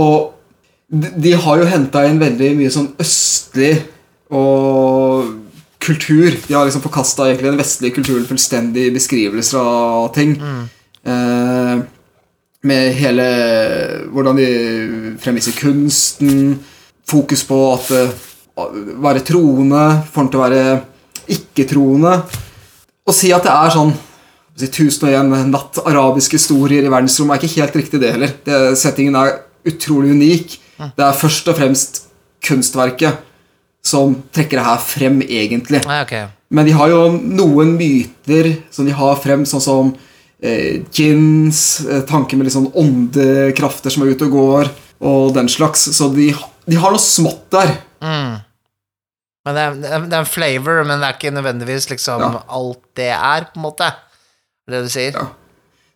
[0.00, 0.16] og
[0.88, 3.74] de, de har jo henta inn veldig mye sånn østlig
[4.32, 5.32] og
[5.82, 6.36] kultur.
[6.46, 10.36] De har liksom forkasta den vestlige kulturen fullstendig i beskrivelser av ting.
[11.02, 11.82] Eh,
[12.62, 13.24] med hele
[14.12, 14.48] Hvordan de
[15.22, 16.60] fremviser kunsten.
[17.08, 18.14] Fokus på at eh,
[19.02, 20.64] være troende, den til å være
[21.32, 22.14] ikke-troende.
[23.02, 23.92] Å si at det er sånn
[24.54, 28.36] si, 1001 natt arabiske historier i verdensrommet, er ikke helt riktig, det heller.
[28.46, 30.56] Det, settingen er utrolig unik.
[30.96, 32.00] Det er først og fremst
[32.42, 33.28] kunstverket
[33.82, 35.82] som trekker det her frem, egentlig.
[35.82, 36.28] Okay.
[36.54, 39.90] Men de har jo noen myter som de har frem, sånn som
[40.42, 45.50] eh, gins, eh, tanker med litt sånn åndekrafter som er ute og går, og den
[45.50, 45.88] slags.
[45.96, 46.30] Så de,
[46.68, 47.74] de har noe smått der.
[48.04, 48.38] Mm.
[49.46, 52.42] Men det er, det er- en flavor, men det er ikke nødvendigvis liksom Ja.
[52.48, 53.88] alt det er, på en måte.
[53.90, 55.12] Er det det du sier?
[55.18, 55.26] Ja.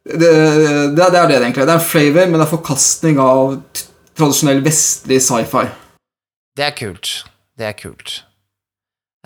[0.07, 1.67] Det, det, det er det det egentlig.
[1.67, 3.57] Det er en flavor, men det er forkastning av
[4.17, 5.65] tradisjonell vestlig sci-fi.
[6.57, 7.25] Det er kult.
[7.59, 8.23] Det er kult.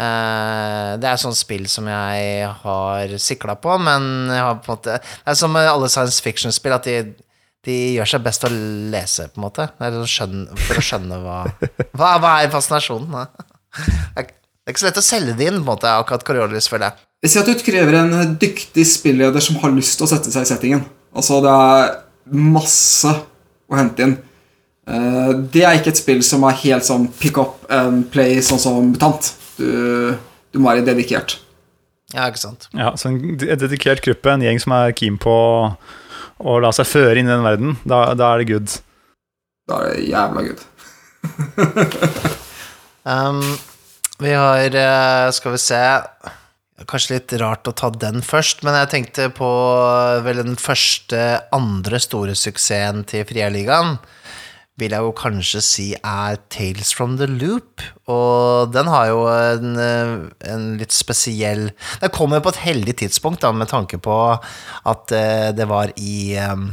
[0.00, 4.76] Uh, det er sånn spill som jeg har sikla på, men jeg har på en
[4.78, 6.94] måte Det er som med alle science fiction-spill, at de,
[7.68, 8.50] de gjør seg best å
[8.94, 9.66] lese, på en måte.
[9.76, 11.42] Det sånn for å skjønne hva
[11.92, 13.12] Hva, hva er fascinasjonen?
[13.12, 13.26] da?
[13.76, 16.90] Det er ikke så lett å selge det inn, på en måte, akkurat Coriolis, føler
[16.90, 17.06] jeg.
[17.30, 20.50] Sier at du krever en dyktig spilleder som har lyst til å sette seg i
[20.50, 20.82] settingen.
[21.16, 21.90] Altså, det er
[22.38, 23.10] masse
[23.70, 24.16] å hente inn.
[24.88, 28.62] Eh, Det er ikke et spill som er helt sånn pick up and play, sånn
[28.62, 29.34] som Tant.
[29.58, 30.16] Du,
[30.52, 31.38] du må være dedikert.
[32.14, 32.68] Ja, ikke sant.
[32.74, 35.34] Ja, så en dedikert gruppe, en gjeng som er keen på
[36.40, 38.78] å la seg føre inn i den verden, da, da er det good.
[39.68, 40.62] Da er det jævla good.
[43.04, 43.40] Um,
[44.20, 45.80] vi har eh, Skal vi se
[46.88, 49.48] Kanskje litt rart å ta den først, men jeg tenkte på
[50.24, 51.18] vel den første
[51.52, 53.98] andre store suksessen til Frieligaen.
[54.80, 57.84] Vil jeg jo kanskje si er Tales from the Loop.
[58.08, 60.14] Og den har jo en, eh,
[60.54, 61.68] en litt spesiell
[62.00, 66.32] Den kommer på et heldig tidspunkt, da, med tanke på at eh, det var i
[66.40, 66.70] um,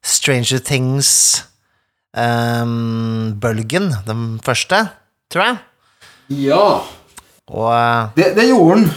[0.00, 1.44] Stranger Things
[2.16, 4.86] um, den første,
[5.32, 5.56] tror jeg.
[6.46, 6.66] Ja.
[7.46, 8.88] Og uh, Det, det gjorde den,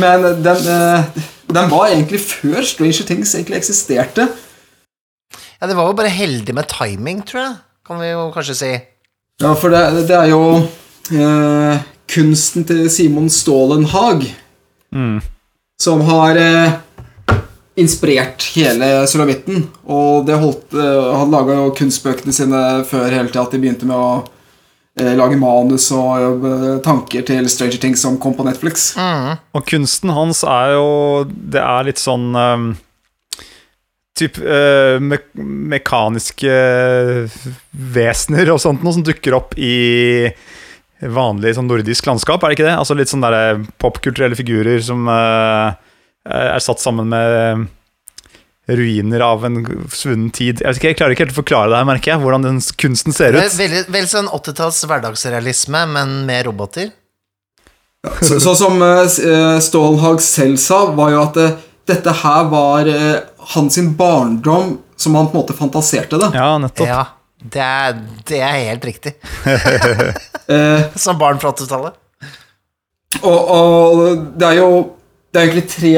[0.00, 4.28] men den, uh, den var egentlig før Stranger Things egentlig eksisterte.
[5.60, 8.72] ja, det var jo bare heldig med timing, tror jeg, kan vi jo kanskje si.
[9.42, 10.42] Ja, for det, det er jo
[11.12, 14.24] uh, kunsten til Simon Stålenhag
[14.94, 15.20] mm.
[15.80, 16.40] som har
[17.78, 19.68] inspirert hele sulamitten.
[19.84, 24.00] Og det holdt, han laga jo kunstbøkene sine før hele tida at de begynte med
[24.00, 24.24] å
[25.18, 28.90] lage manus og eh, tanker til Stranger Things som kom på Netflix.
[29.56, 30.88] Og kunsten hans er jo
[31.28, 32.68] Det er litt sånn um,
[34.18, 35.20] Typ uh, me
[35.76, 36.54] mekaniske
[37.70, 40.26] vesener og sånt noe som dukker opp i
[40.98, 42.74] vanlig sånn nordisk landskap, er det ikke det?
[42.80, 45.70] Altså litt sånn derre popkulturelle figurer som uh,
[46.26, 47.68] er satt sammen med
[48.68, 50.60] ruiner av en svunnen tid.
[50.60, 53.16] Jeg, ikke, jeg klarer ikke helt å forklare det her, merker jeg, hvordan den kunsten
[53.16, 53.40] ser ut.
[53.56, 56.90] veldig, vel sånn 80-talls hverdagsrealisme, men med roboter.
[58.22, 61.56] Så, så, som uh, Stålhag selv sa, var jo at uh,
[61.88, 63.22] dette her var uh,
[63.54, 66.28] hans barndom som han på en måte fantaserte det.
[66.36, 66.86] Ja, nettopp.
[66.86, 67.02] Ja,
[67.38, 69.16] det er, det er helt riktig.
[70.48, 71.92] Eh, Som barn fra 80-tallet.
[73.20, 73.98] og, og
[74.40, 74.68] det er jo
[75.28, 75.90] Det er egentlig tre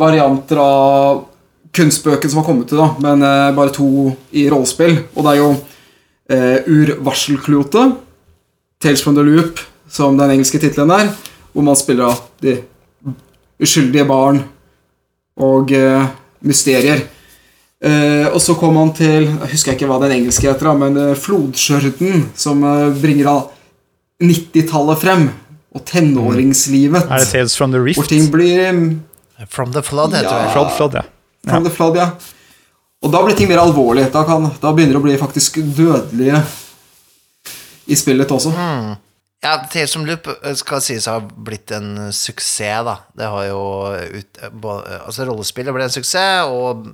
[0.00, 1.20] varianter av
[1.74, 3.86] kunstbøker som har kommet til, da, men eh, bare to
[4.36, 4.98] i rollespill.
[5.16, 5.50] Og det er jo
[6.30, 7.86] eh, Ur-varselklote,
[8.82, 9.60] Tales from the Loop,
[9.92, 11.10] som den engelske tittelen er,
[11.52, 12.56] hvor man spiller av de
[13.62, 14.42] uskyldige barn
[15.42, 16.06] og eh,
[16.44, 17.04] mysterier.
[17.82, 20.98] Eh, og så kom han til Jeg husker ikke hva den engelske heter, da, men
[21.02, 23.36] eh, Flodskjørten, som eh, bringer da
[24.22, 25.24] 90-tallet frem,
[25.72, 27.06] og tenåringslivet.
[27.08, 28.08] Er det Tales from the Hvor Rift?
[28.12, 28.66] ting blir
[29.50, 30.42] From the Flood, heter Ja.
[30.44, 30.52] det.
[30.52, 31.02] Flood, flood, ja.
[31.48, 32.10] From the flood, ja.
[33.02, 34.06] Og da blir ting mer alvorlig.
[34.14, 36.42] Da, kan, da begynner det å bli faktisk dødelige
[37.90, 38.52] i spillet også.
[39.42, 40.28] Ja, Tales som Loop
[40.60, 43.00] skal sies å ha blitt en suksess, da.
[43.18, 43.62] Det har jo
[44.20, 46.86] ut, både, Altså, rollespillet ble en suksess, og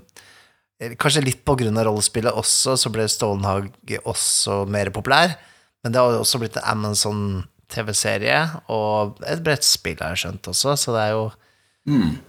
[0.96, 3.68] kanskje litt på grunn av rollespillet også, så ble Stålenhag
[4.00, 5.37] også mer populær.
[5.84, 7.20] Men det har jo også blitt en Amazon
[7.68, 8.40] TV-serie,
[8.72, 11.28] og et brettspill har jeg skjønt også, så det er jo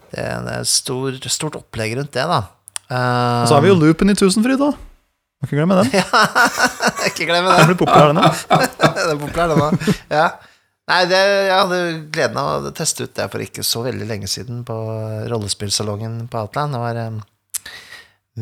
[0.09, 2.39] Det er det er stor, stort opplegg rundt det, da.
[2.89, 4.71] Eh, Og så har vi jo Loopen i Tusenfryd, da.
[5.39, 5.91] Må ikke glemme den.
[7.09, 7.59] ikke glemme den.
[7.61, 9.77] Den blir populær, den er populær.
[10.11, 10.29] Ja.
[10.89, 11.79] Nei, det, jeg hadde
[12.15, 14.73] gleden av å teste ut det for ikke så veldig lenge siden på
[15.29, 16.73] rollespillsalongen på Outland.
[16.73, 17.19] Det var um,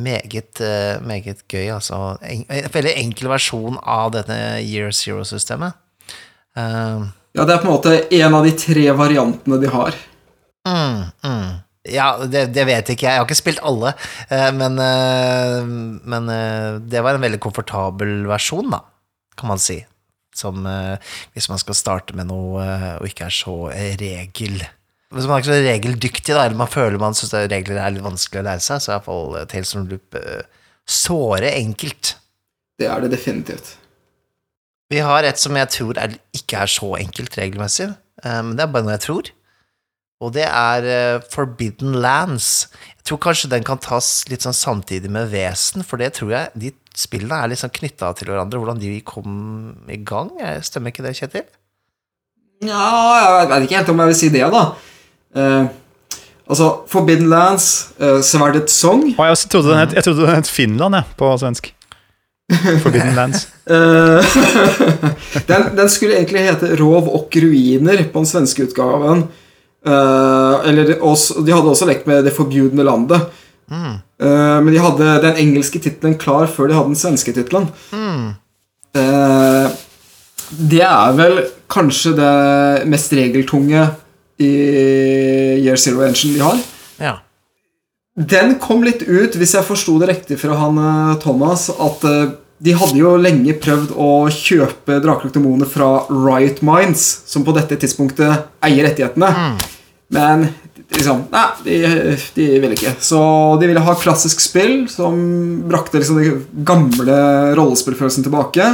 [0.07, 1.99] meget, uh, meget gøy, altså.
[2.23, 5.75] En, en veldig enkel versjon av dette Year Zero-systemet.
[6.57, 7.03] Eh,
[7.37, 9.93] Ja, Det er på en måte en av de tre variantene de har.
[10.67, 11.55] Mm, mm.
[11.87, 13.15] Ja, det, det vet ikke jeg.
[13.15, 13.93] Jeg har ikke spilt alle,
[14.33, 18.81] eh, men, eh, men eh, det var en veldig komfortabel versjon, da,
[19.39, 19.79] kan man si.
[20.37, 20.67] Som
[21.33, 22.65] hvis man skal starte med noe
[22.99, 23.55] og ikke er så
[23.97, 24.59] regel...
[25.09, 28.05] Hvis man er ikke så regeldyktig, da, eller man føler man syns regler er litt
[28.05, 30.19] vanskelig å lære seg, så er iallfall Tales from Loop
[30.85, 32.11] såre enkelt.
[32.77, 33.71] Det er det definitivt.
[34.93, 37.89] Vi har et som jeg tror er, ikke er så enkelt regelmessig,
[38.27, 39.33] men det er bare noe jeg tror.
[40.23, 42.67] Og det er eh, Forbidden Lands.
[42.97, 46.51] Jeg tror kanskje den kan tas litt sånn samtidig med Vesen, for det tror jeg
[46.57, 49.35] de spillene er sånn knytta til hverandre, hvordan de kom
[49.93, 50.31] i gang.
[50.65, 51.45] Stemmer ikke det, Kjetil?
[52.65, 52.87] Ja,
[53.21, 54.63] jeg vet ikke helt om jeg vil si det, da.
[55.37, 55.67] Uh,
[56.49, 57.67] altså, Forbidden Lands,
[58.01, 61.29] uh, Sverdets Song Og jeg, trodde den het, jeg trodde den het Finland, jeg, på
[61.37, 61.69] svensk.
[62.83, 63.49] Forbidden Lands.
[63.67, 64.37] Eh,
[65.49, 69.27] den, den skulle egentlig hete Rov og ruiner på den svenske utgaven.
[69.85, 73.27] Eh, eller, også, de hadde også lekt med Det forbjudne landet.
[73.69, 77.69] Eh, men de hadde den engelske tittelen klar før de hadde den svenske tittelen.
[78.97, 79.67] Eh,
[80.71, 83.83] det er vel kanskje det mest regeltunge
[84.39, 84.51] i
[85.59, 86.61] Year Zero Engine de har.
[87.01, 87.15] Ja.
[88.17, 90.79] Den kom litt ut, hvis jeg forsto det riktig fra han
[91.21, 92.05] Thomas, at
[92.57, 97.53] de hadde jo lenge prøvd å kjøpe Draker og demoner fra Riot Minds, som på
[97.53, 99.29] dette tidspunktet eier rettighetene.
[100.13, 100.47] Men
[100.87, 101.77] liksom Nei, de,
[102.33, 102.95] de ville ikke.
[103.03, 103.19] Så
[103.61, 105.17] de ville ha klassisk spill som
[105.67, 107.17] brakte liksom den gamle
[107.59, 108.69] rollespillfølelsen tilbake.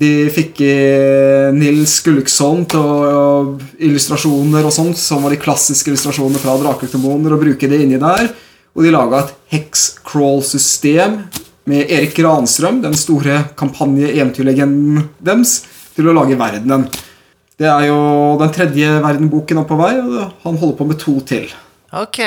[0.00, 0.62] De fikk
[1.52, 3.24] Nils Gulliksson til å
[3.84, 8.32] illustrasjoner og sånt, som var de klassiske illustrasjonene fra Drakeldemoner, og bruke det inni der.
[8.72, 11.20] Og de laga et hex-crawl-system
[11.70, 15.60] med Erik Granstrøm, den store kampanje-eventyrlegenden deres,
[15.94, 16.88] til å lage verdenen.
[17.60, 18.00] Det er jo
[18.40, 21.50] den tredje verdenboken er på vei, og han holder på med to til.
[21.96, 22.20] Ok,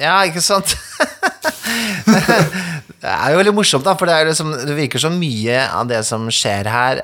[0.00, 0.72] ja, ikke sant?
[3.02, 6.00] det er jo veldig morsomt, da, for det, liksom, det virker som mye av det
[6.08, 7.02] som skjer her,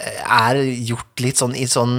[0.00, 1.98] er gjort litt sånn i sånn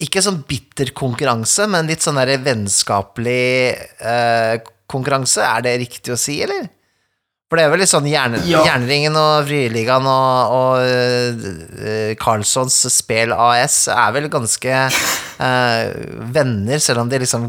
[0.00, 4.54] Ikke sånn bitter konkurranse, men litt sånn der vennskapelig eh,
[4.90, 5.44] konkurranse.
[5.44, 6.66] Er det riktig å si, eller?
[7.54, 8.64] For det er vel litt sånn Jern, Ja.
[8.66, 10.88] Jernringen og Frieligaen og, og
[11.78, 15.84] uh, Carlssons Spel AS er vel ganske uh,
[16.34, 17.44] venner, selv om de liksom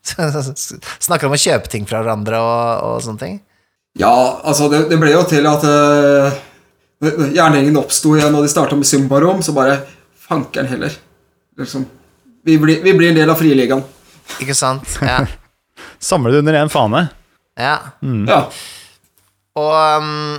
[1.04, 3.36] snakker om å kjøpe ting fra hverandre og, og sånne ting.
[4.00, 6.40] Ja, altså, det, det ble jo til at uh,
[7.36, 9.76] Jernringen oppsto igjen, og de starta med Symbarom, så bare
[10.24, 10.96] fankeren heller.
[11.60, 11.84] Liksom.
[12.48, 13.84] Vi, blir, vi blir en del av Friligaen.
[14.40, 14.96] Ikke sant?
[15.04, 15.20] Ja.
[16.00, 17.10] Samle det under én fane.
[17.60, 17.76] ja.
[18.24, 18.44] Ja.
[19.58, 20.38] Og um,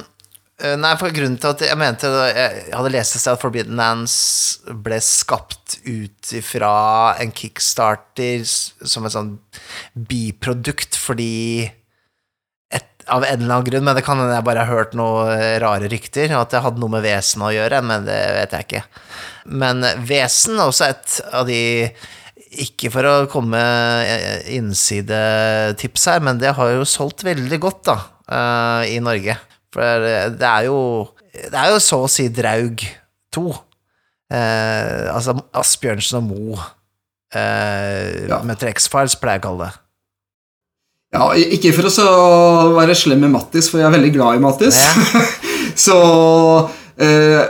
[0.61, 3.79] eh, Nei, for grunnen til at jeg mente Jeg hadde lest et sted at Forbidden
[3.79, 4.15] Lands
[4.85, 6.71] ble skapt ut ifra
[7.21, 9.35] en kickstarter som et sånn
[9.95, 11.67] biprodukt fordi
[12.71, 15.33] et, Av en eller annen grunn, men det kan hende jeg bare har hørt noen
[15.63, 18.83] rare rykter, at det hadde noe med vesen å gjøre, men det vet jeg ikke.
[19.51, 21.59] Men vesen er også et av de
[22.61, 27.97] ikke for å komme med innsidetips her, men det har jo solgt veldig godt, da,
[28.31, 29.35] eh, i Norge.
[29.71, 30.79] For det er jo
[31.31, 32.81] Det er jo så å si Draug
[33.35, 33.43] 2.
[34.31, 38.37] Uh, altså Asbjørnsen og Mo uh, Ja.
[38.47, 39.73] med X-Files, pleier jeg å kalle det.
[41.15, 41.25] ja,
[41.55, 42.05] ikke for å så
[42.77, 44.79] være slem med Mattis, for jeg er veldig glad i Mattis.
[44.79, 45.23] Ja.
[45.85, 45.97] så
[46.95, 47.41] eh,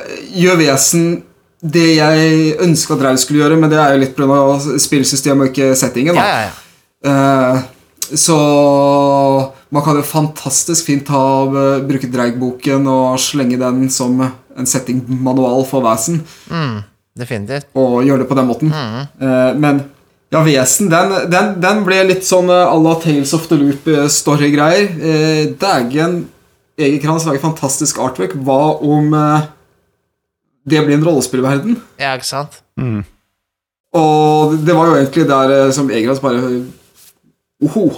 [0.41, 1.05] gjør Vesen
[1.61, 4.57] det jeg ønska Draug skulle gjøre, men det er jo litt pga.
[4.81, 6.17] spillsystemet og ikke settingen.
[6.17, 6.25] Da.
[6.25, 6.51] ja, ja.
[7.11, 8.39] Eh, så
[9.71, 15.63] man kan jo fantastisk fint ta, eh, bruke Dreig-boken og slenge den som en settingmanual
[15.65, 16.81] for Vesen, Mm,
[17.17, 17.67] definitivt.
[17.75, 18.71] og gjøre det på den måten.
[18.73, 19.83] Eh, men
[20.31, 24.91] ja, Vesen, den, den, den ble litt sånn eh, à la Tales of the Loop-story-greier.
[25.01, 26.25] Eh, Dægen
[26.77, 28.33] Eger Krans lager fantastisk artwork.
[28.43, 29.41] Hva om eh,
[30.67, 31.75] det blir en rollespillverden?
[31.99, 32.61] Ja, ikke sant?
[33.93, 36.63] Og det var jo egentlig der eh, som Egerhans bare
[37.63, 37.89] Oho!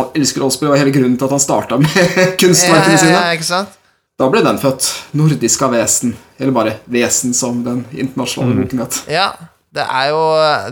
[0.00, 3.14] Han elsker rollespill, og hele grunnen til at han starta med Ja, kunstverkene ja, sine.
[3.14, 3.78] ja, ikke sant?
[4.20, 4.88] Da ble den født.
[5.16, 6.12] Nordiska vesen.
[6.40, 8.98] Eller bare Vesen, som den internasjonale boken het.
[9.08, 9.30] Ja,
[9.72, 10.20] det er, jo,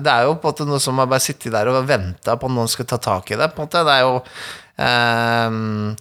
[0.05, 2.49] det er jo på en måte noe som har bare sittet der og venta på
[2.51, 3.49] at noen skal ta tak i det.
[3.55, 3.85] på en måte.
[3.87, 4.17] Det er jo
[4.85, 5.93] ehm,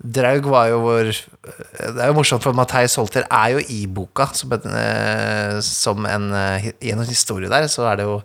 [0.00, 4.30] Draug var jo vår Det er jo morsomt, for Matheis Holter er jo i boka
[4.36, 8.20] som en, eh, som en eh, I en historie der, så er det jo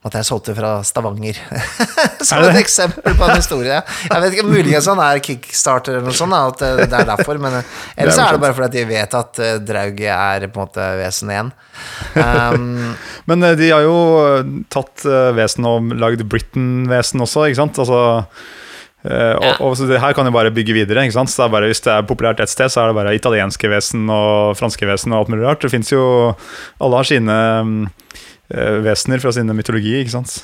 [0.00, 1.36] Matheis solgte fra Stavanger.
[2.24, 3.82] som et eksempel på en historie.
[4.06, 7.08] Jeg vet ikke, Muligens han er kickstarter eller noe sånt, da, at det det er
[7.10, 7.40] derfor.
[7.42, 10.00] Men eh, ellers Det er er det bare fordi at de vet at eh, Draug
[10.14, 11.50] er på en måte vesen igjen.
[12.16, 12.94] Um,
[13.28, 17.84] Men eh, de har jo eh, tatt eh, vesen og lagd Britain-vesen også, ikke sant?
[17.84, 18.00] Altså,
[19.00, 19.50] Uh, og, Ja.
[19.64, 21.06] og så det her kan jo bare bygge videre.
[21.06, 21.30] ikke sant?
[21.32, 23.70] Så det er bare, Hvis det er populært et sted, så er det bare italienske
[23.72, 25.62] vesen og franske vesen og alt mulig rart.
[25.64, 26.02] Det fins jo
[26.84, 28.12] Alle har sine eh,
[28.84, 30.40] vesener fra sine mytologi, ikke sant?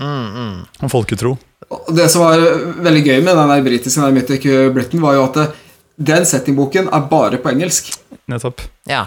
[0.00, 0.58] mm, mm.
[0.86, 1.36] Og folketro.
[1.92, 2.42] Det som var
[2.82, 5.40] veldig gøy med den britiske Mythic Britain, var jo at
[6.00, 7.92] den settingboken er bare på engelsk.
[8.30, 8.64] Nettopp.
[8.88, 9.06] Ja.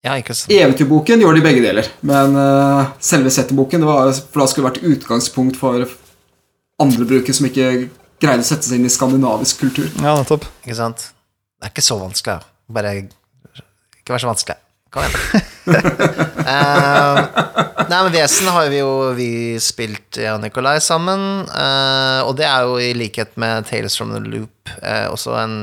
[0.00, 0.52] Ja, ikke sant.
[0.54, 4.94] Eventyrboken gjorde de begge deler, men uh, selve settingboken var, For da skulle det vært
[4.94, 5.84] utgangspunkt for
[6.80, 7.90] andre brukere som ikke
[8.20, 9.90] greide å sette seg inn i skandinavisk kultur.
[10.00, 10.48] Ja, nettopp.
[10.64, 11.10] Ikke sant?
[11.60, 12.40] Det er ikke så vanskelig.
[12.72, 14.60] Bare ikke vær så vanskelig.
[14.90, 15.44] Kom igjen.
[16.50, 17.18] Eh,
[17.86, 19.28] nei, men Vesen har vi jo vi
[19.62, 21.44] spilt, jeg og Nikolai, sammen.
[21.46, 25.54] Uh, og det er jo i likhet med Tales from the Loop uh, også en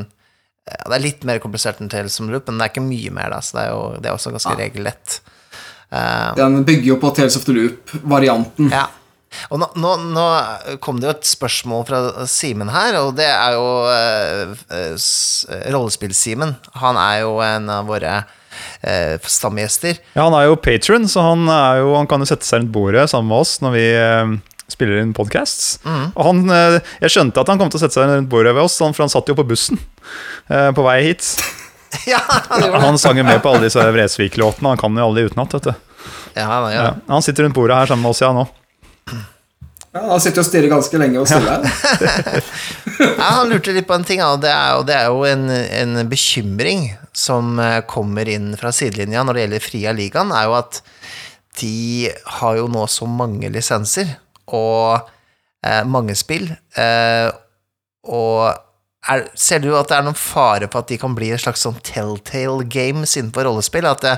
[0.68, 2.86] ja, Det er litt mer komplisert enn Tales from the Loop, men det er ikke
[2.88, 5.20] mye mer, da, så det er jo det er også ganske regellett.
[5.90, 8.72] Eh, Den bygger jo på Tales of the Loop-varianten.
[8.74, 8.88] Ja.
[9.52, 10.26] Og nå, nå, nå
[10.84, 12.00] kom det jo et spørsmål fra
[12.32, 15.08] Simen her, og det er jo uh,
[15.76, 16.56] Rollespill-Simen.
[16.82, 18.22] Han er jo en av våre
[18.82, 20.00] eh, stamgjester.
[20.16, 22.74] Ja, han er jo patron, så han, er jo, han kan jo sette seg rundt
[22.76, 24.38] bordet sammen med oss når vi eh,
[24.72, 25.78] spiller inn podcasts.
[25.88, 28.68] Og han, eh, jeg skjønte at han kom til å sette seg rundt bordet ved
[28.68, 29.80] oss, for han satt jo på bussen
[30.52, 31.32] eh, på vei hit.
[32.12, 32.70] ja, han.
[32.84, 35.72] Han sang jo med på alle disse Vresvik-låtene, han kan jo alle de utenat, vet
[35.72, 35.74] du.
[36.38, 36.94] Ja, han Ja.
[37.08, 38.48] Han sitter rundt bordet her sammen med oss, ja, nå.
[39.96, 42.44] Ja, Han sitter og stirrer ganske lenge og stille her.
[42.98, 45.44] Ja, han lurte litt på en ting, og det er jo, det er jo en,
[45.54, 46.88] en bekymring
[47.18, 50.82] som eh, kommer inn fra sidelinja når det gjelder Fria ligaen, er jo at
[51.58, 54.14] de har jo nå så mange lisenser
[54.54, 55.10] og
[55.66, 57.28] eh, mange spill, eh,
[58.08, 58.54] og
[59.08, 61.64] er, ser du at det er noen fare for at de kan bli et slags
[61.64, 63.88] sånn telltale games innenfor rollespill?
[63.88, 64.16] At det,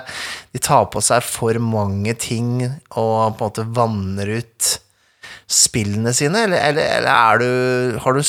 [0.55, 4.71] de tar på seg for mange ting og på en måte vanner ut
[5.49, 8.21] spillene sine, eller, eller, eller er du, har du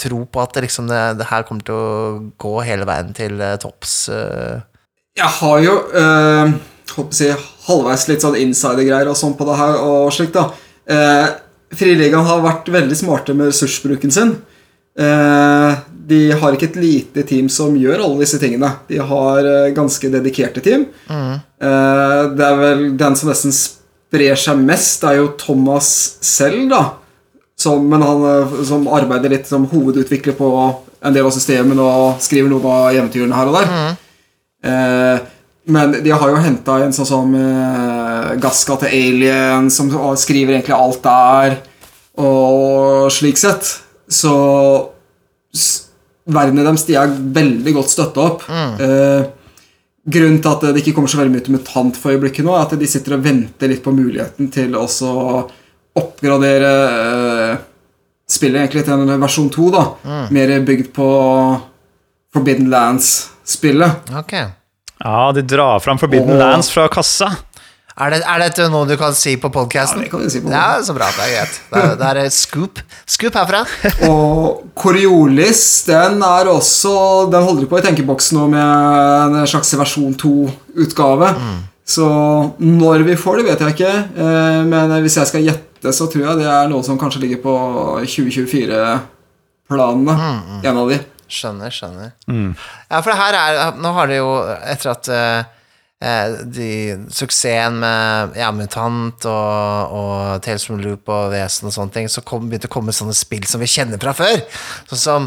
[0.00, 3.58] ståltro på at liksom det, det her kommer til å gå hele veien til eh,
[3.60, 4.08] topps?
[4.08, 4.60] eh?
[5.16, 6.52] Jeg har jo eh,
[6.96, 7.36] holdt på
[7.68, 9.76] halvveis litt sånn insidergreier og sånn på det her.
[9.80, 10.50] og slikt da.
[10.90, 11.26] Eh,
[11.76, 14.36] Friligaen har vært veldig smarte med ressursbruken sin.
[14.98, 15.74] Eh,
[16.10, 18.72] de har ikke et lite team som gjør alle disse tingene.
[18.88, 20.88] De har eh, ganske dedikerte team.
[21.06, 25.92] Eh, det er vel den som nesten sprer seg mest, det er jo Thomas
[26.26, 26.82] selv, da.
[27.60, 30.48] Som, men han eh, som arbeider litt som hovedutvikler på
[31.04, 33.74] en del av systemene og skriver noe av eventyrene her og der.
[34.64, 35.26] Eh,
[35.70, 40.74] men de har jo henta en sånn som eh, Gaska til Alien, som skriver egentlig
[40.76, 41.58] alt der,
[42.20, 43.68] og slik sett.
[44.10, 44.32] Så
[45.54, 45.86] s-
[46.30, 48.42] verden deres de er veldig godt støtta opp.
[48.48, 49.22] Eh,
[50.10, 52.64] grunnen til at det ikke kommer så veldig mye til mutant for øyeblikket nå, er
[52.66, 55.12] at de sitter og venter litt på muligheten til å så
[56.00, 56.68] oppgradere
[58.30, 59.84] spillet egentlig til en versjon 2, da.
[60.30, 61.10] Mer bygd på
[62.34, 64.10] Forbidden Lands-spillet.
[64.20, 64.34] Ok.
[65.00, 66.42] Ja, de drar fram Forbidden Åh.
[66.42, 67.30] Lands fra kassa.
[68.00, 70.00] Er, det, er dette noe du kan si på Ja, podkasten?
[70.04, 71.08] det kan vi si på Ja, så bra.
[71.12, 71.56] Det er greit.
[71.72, 72.78] Det er, det er scoop.
[73.10, 73.64] Scoop herfra.
[74.08, 76.94] Og Coriolis, den er også
[77.32, 81.34] Den holder på i tenkeboksen nå med en slags versjon 2-utgave.
[81.90, 82.06] Så
[82.62, 83.94] når vi får det, vet jeg ikke.
[84.22, 87.40] Eh, Men hvis jeg skal gjette, så tror jeg det er noe som kanskje ligger
[87.42, 87.54] på
[88.04, 90.14] 2024-planene.
[90.64, 90.98] En av de.
[91.30, 92.10] Skjønner, skjønner.
[92.90, 94.30] Ja, for det her er Nå har det jo,
[94.66, 95.42] etter at eh,
[96.02, 96.70] eh, de,
[97.14, 102.20] suksessen med ja, Mutant og, og Tales from Loop og Vesen og sånne ting, så
[102.26, 104.38] kom, begynte det å komme sånne spill som vi kjenner fra før.
[104.90, 105.22] Sånn som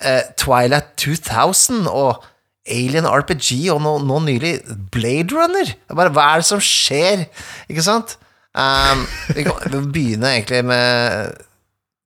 [0.00, 2.24] eh, Twilight 2000 og
[2.64, 4.54] Alien RPG og nå, nå nylig
[4.94, 5.68] Blade Runner.
[5.74, 7.26] Det er bare, hva er det som skjer?
[7.68, 8.16] Ikke sant?
[8.54, 9.02] Um,
[9.34, 11.34] vi kan begynne egentlig med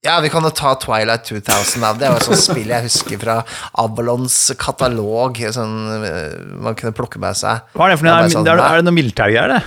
[0.06, 1.82] ja, vi kan jo ta Twilight 2000.
[1.82, 1.88] Da.
[1.98, 3.40] Det var et sånt spill jeg husker fra
[3.82, 5.40] Avalons katalog.
[5.52, 5.74] Sånn,
[6.06, 7.66] eh, man kunne plukke med seg.
[7.74, 8.30] Hva er det for Det noe?
[8.32, 9.58] sånn, det er, er det noe militærgreier, det?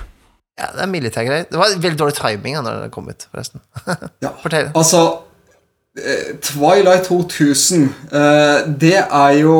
[0.62, 1.46] Ja, det er militærgreier.
[1.52, 3.62] Det var veldig dårlig timing da når det kom ut, forresten.
[4.24, 4.32] Ja.
[4.44, 4.72] Fortell.
[4.72, 5.04] Altså
[6.00, 7.86] eh, Twilight 2000
[8.16, 9.58] eh, Det er jo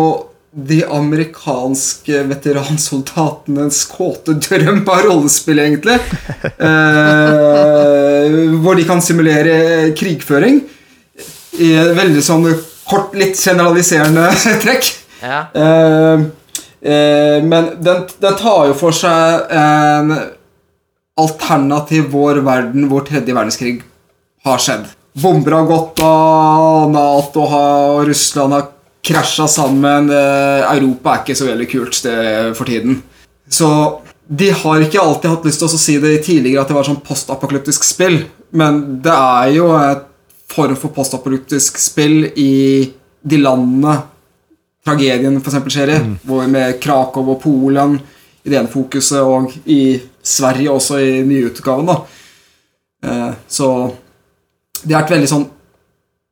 [0.52, 5.96] de amerikanske veteransoldatenes kåte drøm av rollespill, egentlig.
[6.44, 10.60] Eh, hvor de kan simulere krigføring.
[11.62, 12.50] I veldig sånn
[12.88, 14.28] kort, litt generaliserende
[14.64, 14.92] trekk.
[15.22, 15.46] Ja.
[15.56, 16.28] Eh,
[16.84, 20.12] eh, men den, den tar jo for seg en
[21.22, 23.78] alternativ vår verden hvor tredje verdenskrig
[24.44, 24.90] har skjedd.
[25.22, 28.70] Bomber har gått av, Nato har, og Russland har
[29.06, 30.10] krasja sammen.
[30.10, 33.02] Eh, Europa er ikke så veldig kult sted for tiden.
[33.52, 33.70] Så
[34.32, 37.02] de har ikke alltid hatt lyst til å si det tidligere at det var sånn
[37.04, 38.22] postapokalyptisk spill,
[38.56, 40.06] men det er jo et
[40.52, 42.54] form for postapokalyptisk spill i
[43.22, 43.98] de landene
[44.86, 48.00] tragedien eksempel skjer i, hvor med Krakow og Polen
[48.42, 51.92] i det ene fokuset, og i Sverige også i nyutgaven.
[51.92, 51.98] da.
[53.06, 53.68] Eh, så
[54.82, 55.48] det er et veldig sånn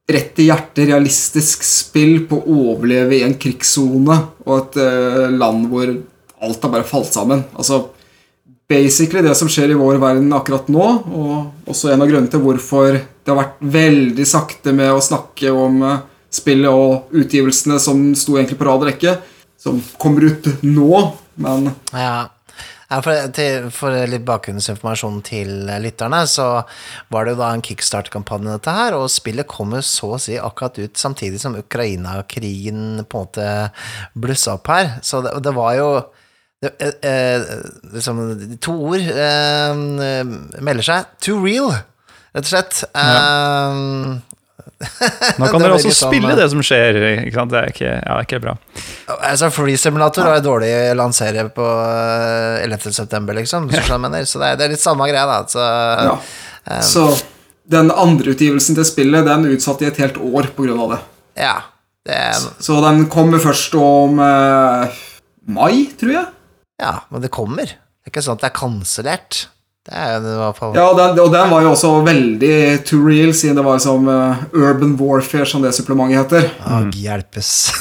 [0.09, 5.67] rett i hjertet realistisk spill på å overleve i en krigssone og et uh, land
[5.69, 5.91] hvor
[6.39, 7.43] alt har bare falt sammen.
[7.53, 7.83] Altså
[8.69, 12.43] basically det som skjer i vår verden akkurat nå, og også en av grunnene til
[12.43, 16.01] hvorfor det har vært veldig sakte med å snakke om uh,
[16.33, 19.17] spillet og utgivelsene som sto egentlig på rad og rekke,
[19.59, 21.05] som kommer ut nå,
[21.41, 22.29] men Ja.
[22.89, 25.51] Ja, for, til, for litt bakgrunnsinformasjon til
[25.83, 26.63] lytterne, så
[27.13, 30.79] var det jo da en kickstart-kampanje dette her, og spillet kommer så å si akkurat
[30.81, 33.51] ut samtidig som Ukraina-krigen på en måte
[34.17, 34.95] blussa opp her.
[35.05, 35.91] Så det, det var jo
[36.65, 37.53] det, eh, eh,
[37.93, 38.23] liksom,
[38.65, 41.13] To ord eh, melder seg.
[41.21, 41.69] Too real,
[42.33, 42.81] rett og slett.
[42.89, 43.85] Eh,
[44.79, 46.99] Nå kan dere også spille sånn, eh, det som skjer.
[47.25, 47.51] Ikke sant?
[47.51, 48.53] Det er ikke, ja, det er ikke bra.
[49.17, 52.93] Altså, Free Simulator var jo dårlig å lansere på eh, 11.
[52.95, 53.67] september, liksom.
[54.05, 54.23] mener.
[54.29, 55.41] Så det er, det er litt samme greia, da.
[55.51, 55.65] Så,
[56.09, 56.79] ja.
[56.85, 57.09] Så
[57.69, 61.03] den andre utgivelsen til spillet Den utsatte i et helt år av det.
[61.45, 61.57] ja.
[62.07, 64.99] Det er, Så den kommer først om eh,
[65.51, 66.25] mai, tror jeg.
[66.81, 67.67] ja, men det kommer.
[67.67, 69.41] Det er ikke sånn at det er kansellert.
[69.87, 72.55] Det er jo i hvert fall Ja, den, Og den var jo også veldig
[72.87, 76.49] too real, siden det var som uh, Urban Warfare, som det supplementet heter.
[76.67, 77.53] Å, hjelpes.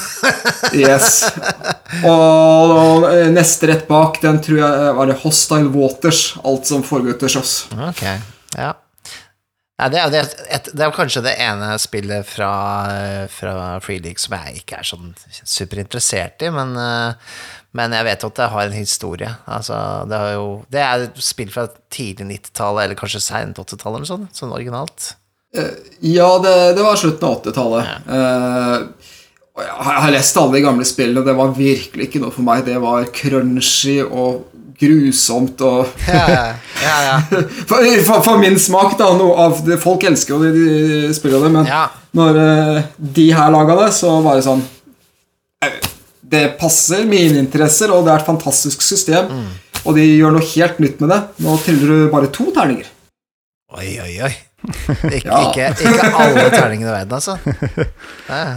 [0.74, 1.22] Yes.
[2.05, 6.34] Og, og eh, neste rett bak, den tror jeg var det Hostile Waters.
[6.44, 7.55] Alt som foregår til sjøs.
[7.72, 8.03] ok,
[8.59, 8.74] ja.
[9.78, 12.51] Ja, det, er, det, er et, det er kanskje det ene spillet fra,
[13.30, 15.12] fra Free League som jeg ikke er sånn
[15.46, 17.36] superinteressert i, men, eh,
[17.76, 19.30] men jeg vet jo at det har en historie.
[19.46, 19.76] Altså,
[20.08, 24.28] det, har jo, det er spill fra tidlig 90-tallet, eller kanskje sent 80-tallet, eller sånn,
[24.32, 25.10] sånn originalt.
[26.04, 27.92] Ja, det, det var slutten av 80-tallet.
[28.08, 28.78] Ja.
[29.58, 32.46] og jeg har- lest alle de gamle spillene, og det var virkelig ikke noe for
[32.46, 32.64] meg.
[32.68, 34.44] Det var crunchy og
[34.78, 36.54] grusomt og Ja,
[36.84, 37.16] ja, ja.
[37.70, 39.08] for, for, for min smak, da.
[39.44, 40.52] Av det, folk elsker jo de,
[41.08, 41.84] de spillene, men Ja.
[42.14, 42.82] når eh,
[43.18, 44.62] de her laga det, så var det sånn
[45.66, 45.80] eh,
[46.28, 49.30] Det passer mine interesser, og det er et fantastisk system.
[49.86, 51.22] Og de gjør noe helt nytt med det.
[51.46, 52.90] Nå triller du bare to terninger.
[53.78, 54.34] Oi, oi, oi.
[54.58, 55.38] Ikke, Ja.
[55.46, 57.36] ikke, ikke alle terningene i verden, altså.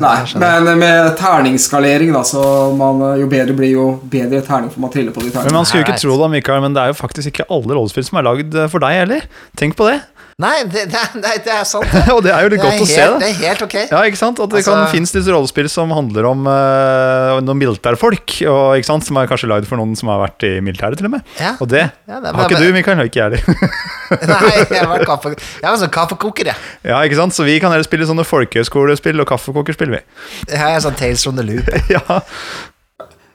[0.01, 2.41] Nei, Nei, men med terningsskalering, da, så
[2.76, 5.51] man, jo bedre blir jo bedre terning for man triller på de terningene.
[5.51, 7.78] Men man skulle jo ikke tro det, Mikael, men det er jo faktisk ikke alle
[7.78, 9.30] rollespill som er lagd for deg heller.
[9.61, 9.99] Tenk på det.
[10.40, 11.86] Nei, det, det, det, det er sant.
[11.92, 12.02] det.
[12.16, 13.02] Og det er jo litt Det er godt å se.
[13.02, 13.18] Det.
[13.22, 13.76] det er helt ok.
[13.92, 14.40] Ja, ikke sant?
[14.42, 18.88] At det kan Altså- finnes disse rollespill som handler om uh, noen militærfolk, og, ikke
[18.88, 19.06] sant?
[19.06, 21.28] som er kanskje lagd for noen som har vært i militæret, til og med.
[21.42, 21.54] Ja.
[21.62, 23.04] Og det Ja, det har ikke du, Mikael.
[23.04, 23.42] og ikke jeg heller.
[24.32, 26.68] Nei, jeg var, kaffe, jeg var sånn kaffekoker, jeg.
[26.90, 27.36] ja, ikke sant?
[27.38, 30.02] Så vi kan heller spille sånne folkehøyskolespill og kaffekokerspill, vi.
[30.50, 31.70] Jeg er sånn Tales from the Loop.
[31.92, 32.22] ja.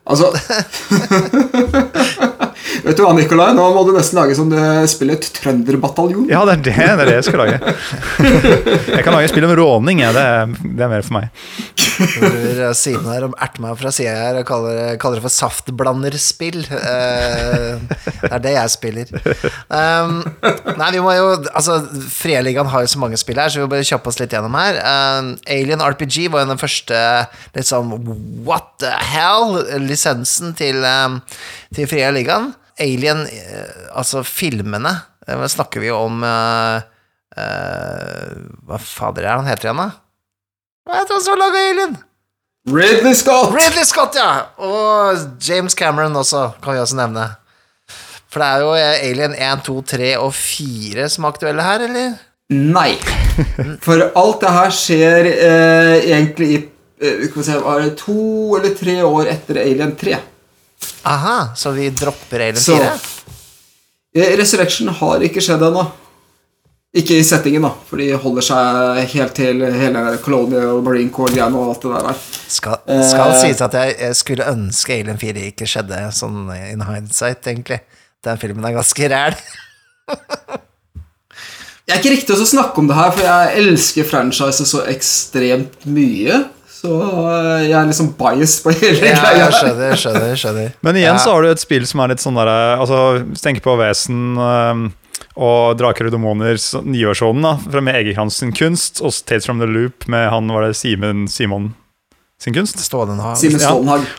[0.07, 0.29] Altså
[2.87, 3.49] Vet du hva, Nikolai?
[3.57, 6.28] Nå må du nesten lage som du spiller et Trønderbataljon.
[6.30, 7.74] ja, det er det, det er det jeg skal lage.
[8.97, 10.12] Jeg kan lage spill om råning, ja.
[10.14, 11.86] det, er, det er mer for meg.
[11.97, 16.61] Hvor Simen her erter meg fra sida her og kaller, kaller det for saftblanderspill.
[16.67, 17.81] Eh,
[18.23, 19.13] det er det jeg spiller.
[19.71, 20.21] Um,
[20.79, 21.79] nei, vi må jo Altså,
[22.13, 24.57] Frieligaen har jo så mange spill her, så vi må bare kjappe oss litt gjennom
[24.59, 24.81] her.
[24.83, 27.01] Um, Alien RPG var jo den første
[27.57, 27.93] litt sånn
[28.47, 31.21] what the hell-lisensen til, um,
[31.77, 32.53] til Fria ligaen.
[32.83, 34.93] Alien, eh, altså filmene,
[35.27, 36.83] eh, snakker vi jo om uh,
[37.37, 38.35] uh,
[38.69, 40.06] Hva fader er han heter igjen, da?
[40.87, 41.97] Hva heter han som lager laga Alien?
[42.70, 43.51] Ridley Scott!
[43.55, 44.47] Ridley Scott, ja!
[44.62, 47.24] Og James Cameron også, kan vi også nevne.
[48.30, 51.84] For det er jo eh, Alien 1, 2, 3 og 4 som er aktuelle her,
[51.89, 52.16] eller?
[52.55, 52.93] Nei.
[53.82, 56.59] For alt det her skjer eh, egentlig i
[57.03, 57.59] eh, se,
[57.99, 58.18] to
[58.59, 60.18] eller tre år etter Alien 3.
[61.07, 62.95] Aha, så vi dropper Alien Så 4?
[64.22, 65.87] eh, Resurrection har ikke skjedd ennå.
[66.97, 71.75] Ikke i settingen, da, for de holder seg helt til hele Colonial Marine Corps-greiene og
[71.75, 72.23] alt det der.
[72.49, 72.79] Skal,
[73.11, 73.41] skal Eh.
[73.43, 77.81] sies at jeg, jeg skulle ønske Alien 4 ikke skjedde sånn in hindsight, egentlig.
[78.25, 79.37] Den filmen er ganske ræl.
[81.87, 85.85] Jeg er ikke riktig å snakke om det her, for jeg elsker franchiset så ekstremt
[85.87, 86.41] mye.
[86.77, 89.37] Så eh, jeg er liksom biased på hele Ja, greia.
[89.45, 90.73] jeg skjønner, skjønner, skjønner.
[90.83, 91.21] Men igjen Ja.
[91.23, 93.77] så har du et spill som er litt sånn derre Altså, hvis du tenker på
[93.79, 94.83] Vesen um,
[95.37, 99.69] og Draker og demoner, nyårsånden, da, fra med Egerkrans sin kunst, og Tales from the
[99.71, 101.75] Loop med han var det Simen Simon
[102.43, 102.79] sin kunst.
[102.79, 103.73] Stålen har Ja.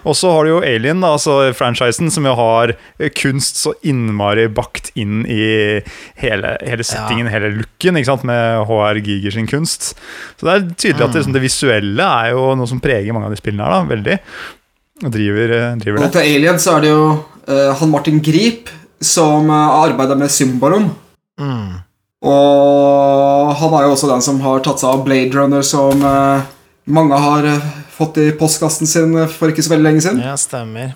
[0.04, 3.74] Og så har du jo Alien, da, altså franchisen, som jo har eh, kunst så
[3.84, 5.82] innmari bakt inn i
[6.18, 9.93] hele, hele settingen, hele looken, ikke sant, med HR Giger sin kunst.
[10.39, 13.30] Så det er tydelig at det, liksom, det visuelle er jo noe som preger mange
[13.30, 14.20] av de spillene her, da, veldig.
[15.06, 16.08] Og driver, driver det.
[16.08, 18.74] Og til Alien så er det jo uh, han Martin Grip
[19.04, 20.89] som uh, arbeider med Symbarom.
[21.39, 21.84] Mm.
[22.26, 26.48] Og han er jo også den som har tatt seg av Blade Runner, som eh,
[26.89, 30.24] mange har eh, fått i postkassen sin for ikke så veldig lenge siden.
[30.26, 30.95] Ja, stemmer.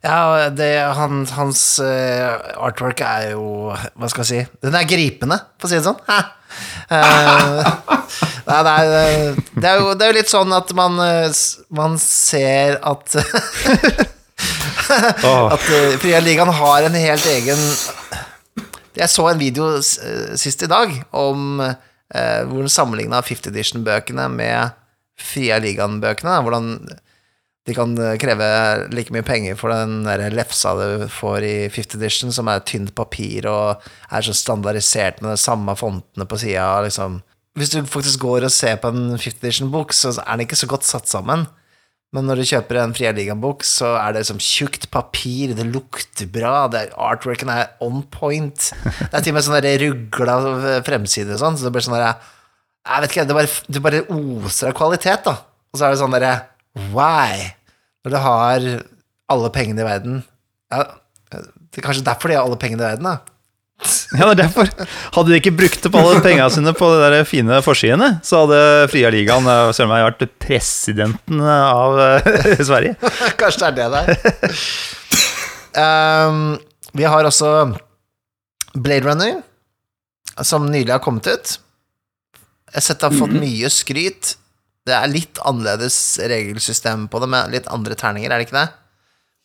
[0.00, 4.60] Ja, det, han, hans eh, artwork er jo Hva skal jeg si?
[4.64, 6.00] Den er gripende, for å si det sånn.
[6.08, 6.20] Hæ?
[6.96, 7.68] Eh,
[8.48, 11.42] nei, det, er, det, er jo, det er jo litt sånn at man, eh,
[11.76, 13.20] man ser at
[15.54, 17.60] At uh, Fria Ligaen har en helt egen
[18.98, 24.26] Jeg så en video eh, sist i dag om uh, hvor den sammenligna 50 Edition-bøkene
[24.34, 24.74] med
[25.20, 26.40] Fria Ligaen-bøkene.
[26.42, 26.74] Hvordan
[27.68, 28.48] de kan eh, kreve
[28.94, 32.94] like mye penger for den der lefsa du får i 50 Edition, som er tynt
[32.96, 36.80] papir og er så standardisert med de samme fontene på sida.
[36.86, 37.20] Liksom.
[37.58, 40.70] Hvis du faktisk går og ser på en 50 Edition-bok, så er den ikke så
[40.70, 41.46] godt satt sammen.
[42.10, 46.26] Men når du kjøper en Fria Ligaen-bok, så er det som tjukt papir, det lukter
[46.32, 48.70] bra, det er, artworken er on point.
[48.82, 50.36] Det er til og med sånn rugla
[50.86, 52.16] fremside og sånn, så det blir sånn derre
[52.88, 55.36] Jeg vet ikke, det bare, du bare oser av kvalitet, da.
[55.70, 56.34] Og så er det sånn derre
[56.90, 57.46] Why?
[58.02, 58.66] Når du har
[59.30, 60.20] alle pengene i verden
[60.72, 60.84] ja,
[61.30, 63.38] Det er kanskje derfor de har alle pengene i verden, da.
[64.18, 64.70] Ja, det er derfor.
[65.14, 68.58] Hadde de ikke brukt opp alle pengene sine på de der fine forsidene, så hadde
[68.92, 72.96] Fria Ligaen eh, søren meg vært presidenten av eh, Sverige.
[73.40, 74.58] Kanskje det er det der.
[75.78, 76.42] um,
[76.98, 77.52] vi har også
[78.74, 79.40] Blade Runner,
[80.46, 81.56] som nylig har kommet ut.
[82.70, 84.34] Jeg har sett det har fått mye skryt.
[84.86, 85.96] Det er litt annerledes
[86.30, 88.68] regelsystem på det, med litt andre terninger, er det ikke det?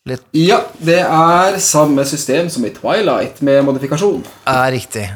[0.06, 4.22] Litt Ja, det er samme system som i Twilight, med modifikasjon.
[4.46, 5.08] Ja, riktig.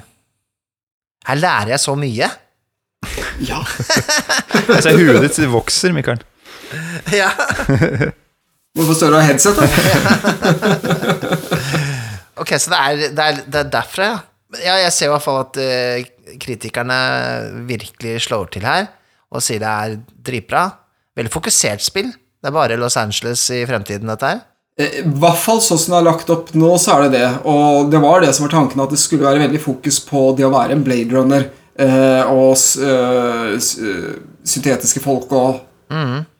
[1.29, 2.29] Her lærer jeg så mye.
[3.45, 3.59] Ja.
[4.65, 6.23] Jeg ser huet ditt vokser, Mikael.
[7.13, 7.29] Ja.
[8.77, 9.65] Hvorfor står du av headset, da?
[12.39, 14.19] Ok, så det er, det er, det er derfra, ja.
[14.63, 14.75] ja.
[14.85, 16.99] Jeg ser i hvert fall at uh, kritikerne
[17.67, 18.87] virkelig slår til her,
[19.27, 19.97] og sier det er
[20.29, 20.63] dritbra.
[21.19, 22.13] Veldig fokusert spill.
[22.39, 24.39] Det er bare Los Angeles i fremtiden, dette her.
[24.79, 27.29] Eh, I hvert fall sånn som det er lagt opp nå, så er det det.
[27.51, 30.45] Og det var det som var tanken, at det skulle være veldig fokus på det
[30.47, 31.49] å være en Blade Runner.
[31.79, 35.61] eh, og eh, eh, syntetiske folk og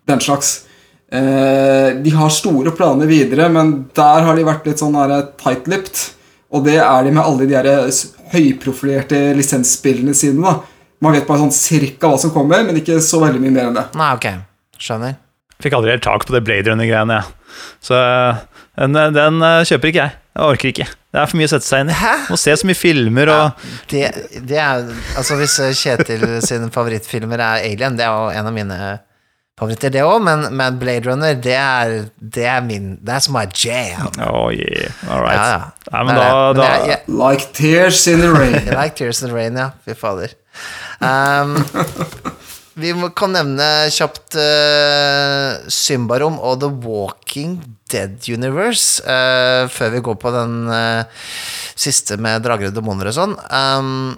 [0.10, 0.66] den slags.
[1.12, 4.98] Eh, de har store planer videre, men der har de vært litt sånn
[5.40, 6.12] tight-lipped.
[6.52, 7.90] Og det er de med alle de der
[8.34, 10.42] høyprofilerte lisensspillene sine.
[10.44, 10.60] da.
[11.02, 13.78] Man vet bare sånn cirka hva som kommer, men ikke så veldig mye mer enn
[13.80, 13.86] det.
[13.96, 14.28] Nei, ok.
[14.80, 15.16] Skjønner.
[15.64, 17.39] Fikk aldri helt tak på det Blade Runner-greiene, jeg.
[17.84, 17.98] Så
[18.80, 20.16] den, den eh, kjøper ikke jeg.
[20.40, 20.88] Jeg orker ikke.
[21.10, 22.00] Det er for mye å sette seg inn i.
[22.30, 24.04] Må se så mye filmer og Det,
[24.48, 24.84] det er
[25.18, 28.78] Altså, hvis Kjetil sine favorittfilmer er Alien, det er jo en av mine
[29.60, 34.08] favoritter, det òg, men, men Blade Runner, det er, det er min That's my jam.
[34.24, 34.94] Oh, yeah.
[35.10, 35.36] All right.
[35.36, 35.90] Ja, ja.
[35.92, 36.30] Nei, men da.
[36.54, 38.56] Men da jeg- jeg- Like tears in the rain.
[38.80, 39.72] Like Tears in the Rain, ja.
[39.84, 40.32] Fy fader.
[41.02, 41.58] Um,
[42.80, 47.60] vi kan nevne kjapt uh, Symbarom og The Walking
[47.92, 51.28] Dead Universe uh, før vi går på den uh,
[51.80, 53.38] siste med drager og demoner og sånn.
[53.52, 54.18] Um,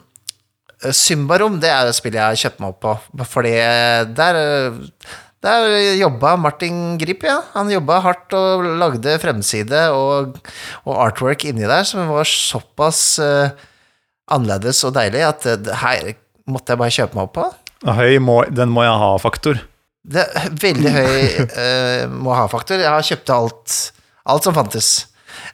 [0.89, 3.53] Symbarom det er et spill jeg har kjøpt meg opp på, fordi
[4.17, 4.79] der eh,
[5.41, 7.39] der jobba Martin Grip, ja.
[7.55, 10.37] Han jobba hardt og lagde fremside og,
[10.85, 13.53] og artwork inni der som var såpass eh,
[14.29, 16.13] annerledes og deilig at eh, det her
[16.49, 17.47] måtte jeg bare kjøpe meg opp på.
[17.81, 19.61] Høy må, den må jeg ha-faktor.
[20.01, 21.21] Det er veldig høy
[21.53, 22.81] uh, må ha-faktor.
[22.81, 23.77] Jeg har kjøpt alt,
[24.29, 24.91] alt som fantes.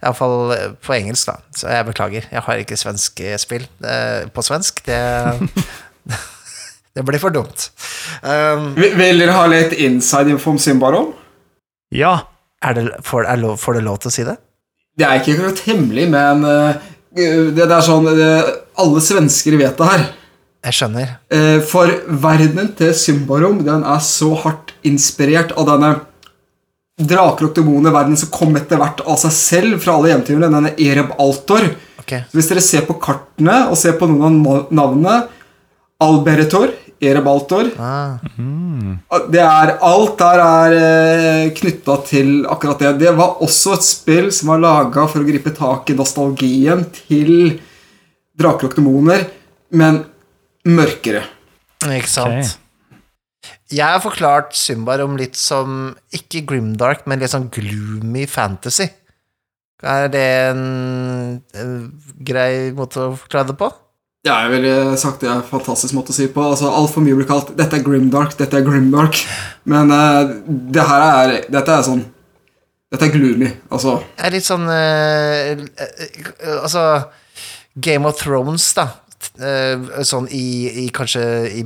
[0.02, 0.52] Iallfall
[0.84, 1.38] på engelsk, da.
[1.56, 2.28] Så jeg beklager.
[2.32, 4.84] Jeg har ikke svenske spill uh, på svensk.
[4.88, 5.00] Det,
[7.00, 7.70] det blir for dumt.
[8.24, 11.14] Um, Vil vil dere ha litt inside info om?
[11.96, 12.20] Ja.
[12.64, 14.36] er det, får, er lov, får det lov til å si det?
[14.98, 18.32] Det er ikke akkurat hemmelig, men uh, det, det er sånn det,
[18.82, 20.08] Alle svensker vet det her.
[20.68, 21.16] Jeg skjønner.
[21.32, 21.92] Eh, For
[22.24, 25.94] verdenen til Symbarom Den er så hardt inspirert av denne
[26.98, 30.72] draker og demoner, verden som kom etter hvert av seg selv fra alle eventyrene, denne
[30.82, 31.68] Ereb Altor.
[32.02, 32.24] Okay.
[32.32, 35.18] Så Hvis dere ser på kartene og ser på noen av navnene
[36.02, 38.18] Alberetor, Ereb Altor Ah,
[39.30, 42.96] det er, Alt der er eh, knytta til akkurat det.
[43.04, 47.60] Det var også et spill som var laga for å gripe tak i nostalgien til
[48.38, 49.28] draker og demoner,
[49.78, 50.02] men
[50.68, 51.26] mørkere.
[51.88, 52.44] ikke sant.
[52.44, 52.64] Okay.
[53.72, 58.88] Jeg har forklart Symbar om litt som ikke grimdark, men litt sånn gloomy fantasy.
[59.84, 60.64] Er det en,
[61.54, 61.74] en
[62.26, 63.70] grei måte å forklare det på?
[64.26, 66.44] Ja, jeg ville sagt det er en fantastisk måte å si på.
[66.44, 69.22] Altså, Altfor mye blir kalt 'dette er grimdark', 'dette er grimdark'.
[69.70, 72.04] Men uh, det her er Dette er sånn
[72.92, 73.52] Dette er gloomy.
[73.70, 75.60] Altså er litt sånn eh,
[76.64, 76.84] Altså
[77.76, 78.88] Game of Thrones, da.
[79.38, 81.24] Eh, sånn i, i kanskje
[81.60, 81.64] i,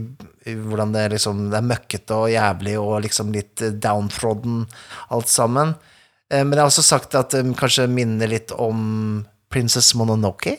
[0.50, 4.66] i hvordan det liksom Det er møkkete og jævlig og liksom litt eh, downtrodden
[5.16, 5.76] alt sammen.
[6.32, 10.58] Eh, men jeg har også sagt at det kanskje minner litt om Princess Mononoke.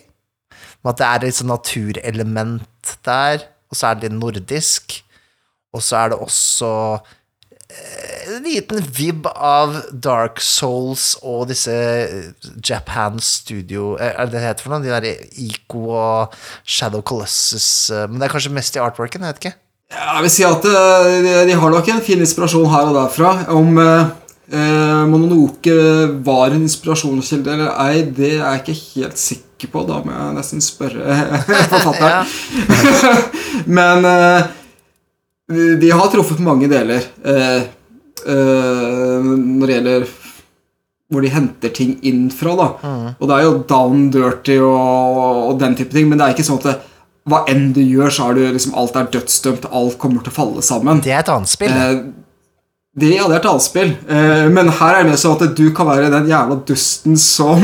[0.82, 4.98] Med at det er et sånn naturelement der, og så er det litt nordisk.
[5.72, 6.72] Og så er det også
[8.36, 12.30] en liten vibb av Dark Souls og disse eh,
[12.64, 14.82] Japan Studio eh, Er det det heter for noe?
[14.84, 15.08] De der
[15.42, 19.24] Ico og Shadow Colossus eh, Men det er kanskje mest i artworken?
[19.24, 19.54] Jeg vet ikke.
[19.92, 23.32] Jeg vil si at eh, de, har nok en fin inspirasjon her og derfra.
[23.52, 24.12] Om eh,
[24.54, 25.76] eh, Mononoke
[26.24, 29.84] var en inspirasjonskilde eller ei, det er jeg ikke helt sikker på.
[29.88, 31.20] Da må jeg nesten spørre
[31.74, 32.32] forfatteren.
[33.80, 34.50] Men eh,
[35.80, 37.62] de har truffet på mange deler eh,
[38.26, 40.10] eh, når det gjelder
[41.12, 42.54] hvor de henter ting inn fra.
[42.56, 42.68] da
[43.20, 46.46] Og det er jo down dirty og, og den type ting, men det er ikke
[46.46, 46.78] sånn at det,
[47.28, 50.38] hva enn du gjør, så er du liksom alt er dødsdømt, alt kommer til å
[50.40, 51.02] falle sammen.
[51.04, 51.74] Det er et annet spill.
[51.76, 52.00] Eh,
[52.98, 53.92] det, ja, det er et annet spill.
[54.08, 57.62] Eh, men her er det sånn at du kan være den jævla dusten som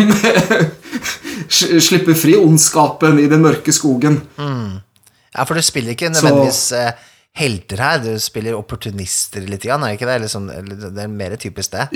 [1.88, 4.20] slipper fri ondskapen i den mørke skogen.
[4.38, 6.92] Ja, for du spiller ikke nødvendigvis eh,
[7.38, 10.16] helter her, du spiller opportunister litt, er det ikke det?
[10.18, 11.88] Eller sånn, eller det er mer typisk det.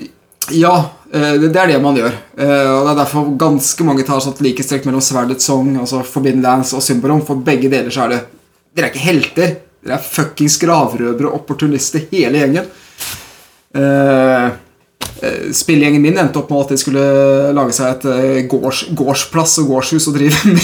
[0.50, 0.74] Ja,
[1.12, 2.14] eh, det, er det man gjør.
[2.34, 6.42] Eh, og Det er derfor ganske mange tar sånn likestrekk mellom Sverdets Song, altså Forbidden
[6.42, 7.22] Lands og Symbarom.
[7.26, 8.22] For begge deler så er det
[8.72, 9.54] Dere er ikke helter.
[9.84, 12.70] Dere er fuckings gravrøvere og opportunister, hele gjengen.
[13.76, 14.46] Eh,
[15.54, 17.02] Spillegjengen min endte opp med at de skulle
[17.54, 20.62] lage seg et eh, gårds, gårdsplass og gårdshus og drive med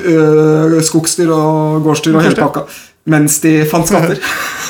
[0.04, 2.64] eh, skogsdyr og gårdsdyr og hele pakka.
[3.10, 4.18] Mens de fant skatter.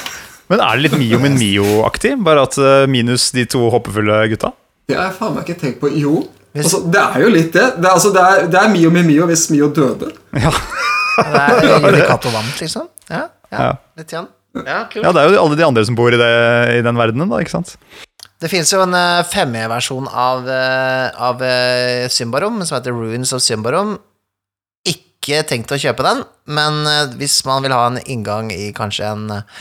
[0.51, 2.17] Men er det litt Mio min Mio-aktig?
[2.27, 4.51] Bare at eh, minus de to håpefulle gutta?
[4.91, 5.91] Det har jeg faen meg ikke tenkt på.
[5.95, 6.25] Jo.
[6.51, 7.67] Altså, det er jo litt det.
[7.79, 10.11] Det er, altså, det er, det er Mio med Mio hvis Mio døde.
[10.35, 10.51] Ja.
[11.21, 12.89] Det er Judikato vant, liksom.
[13.11, 13.71] Ja, ja, Ja.
[14.01, 14.27] litt igjen.
[14.55, 15.05] Ja, kult.
[15.05, 16.31] ja, det er jo alle de andre som bor i, det,
[16.79, 17.77] i den verdenen, da, ikke sant?
[18.41, 23.45] Det finnes jo en uh, 5E-versjon av, eh, av eh, Symbarom, som heter Ruins of
[23.45, 23.99] Symbarom.
[24.89, 29.11] ikke tenkt å kjøpe den, men eh, hvis man vil ha en inngang i kanskje
[29.13, 29.61] en eh,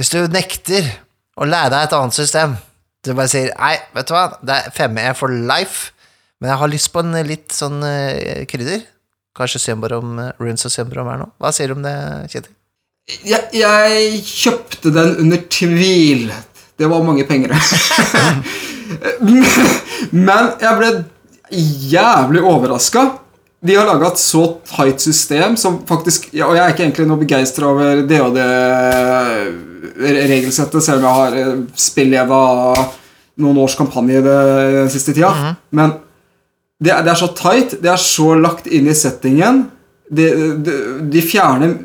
[0.00, 0.88] Hvis du nekter
[1.36, 2.56] å lære deg et annet system,
[3.04, 5.92] du bare sier nei, vet du hva, det er 5E for life,
[6.40, 8.82] men jeg har lyst på en litt sånn eh, krydder.
[9.36, 11.32] Kanskje Symbarom, Ruins Runes og Symbarom er noe.
[11.40, 11.96] Hva sier du om det,
[12.32, 12.52] Kjetil?
[13.06, 16.24] Jeg, jeg kjøpte den under tvil.
[16.76, 17.54] Det var mange penger.
[20.26, 20.90] Men jeg ble
[21.92, 23.04] jævlig overraska.
[23.62, 27.22] De har laga et så tight system som faktisk Og jeg er ikke egentlig noe
[27.22, 28.50] begeistra over det og det
[29.96, 32.40] regelsettet, selv om jeg har eh, spilleda
[33.40, 35.54] noen års kampanje den siste tida.
[35.70, 35.94] Men
[36.82, 39.62] det er, det er så tight, det er så lagt inn i settingen.
[40.10, 40.26] De,
[40.66, 40.74] de,
[41.10, 41.78] de fjerner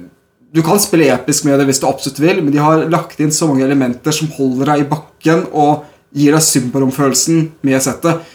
[0.51, 3.31] Du kan spille episk med det hvis du absolutt vil, men de har lagt inn
[3.31, 8.25] så mange elementer som holder deg i bakken og gir deg symbaromfølelsen med settet.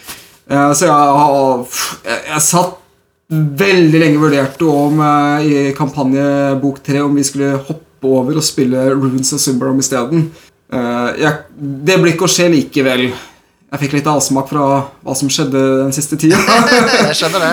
[0.49, 1.67] Eh, så jeg, har-
[2.07, 2.79] jeg, satt
[3.29, 8.87] veldig lenge vurderte om eh, i kampanjebok tre om vi skulle hoppe over og spille
[8.95, 10.29] Runes og Symbarom isteden.
[10.67, 11.15] Uh,
[11.57, 13.05] det blir ikke å skje likevel.
[13.73, 16.39] Jeg fikk litt avsmak fra hva som skjedde den siste tida.
[17.09, 17.53] Jeg skjønner det.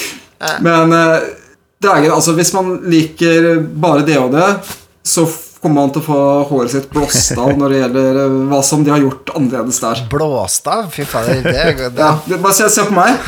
[0.66, 0.92] Men
[1.88, 2.12] uh, greit.
[2.12, 4.50] altså, hvis man liker bare det og det,
[5.04, 5.26] så
[5.62, 8.82] kommer man til å få håret sitt blåst av når det gjelder eh, hva som
[8.82, 10.00] de har gjort annerledes der.
[10.10, 10.88] Blåst av?
[10.90, 11.38] Fy fader.
[11.44, 13.20] Det, det, Ja, bare se, se på meg.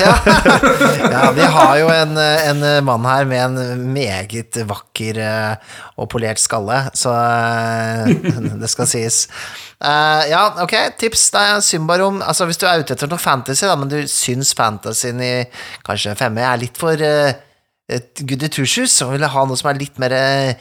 [1.15, 6.43] Ja, vi har jo en, en mann her med en meget vakker eh, og polert
[6.43, 8.11] skalle, så eh,
[8.63, 9.25] det skal sies.
[9.85, 11.29] Uh, ja, ok, tips.
[11.35, 12.23] Det er Symbarom.
[12.25, 15.35] Altså, hvis du er ute etter noe fantasy, da, men du syns fantasyen i
[15.87, 17.35] kanskje 5E er litt for uh,
[18.25, 20.55] goody two shoes, så vil jeg ha noe som er litt mer eh,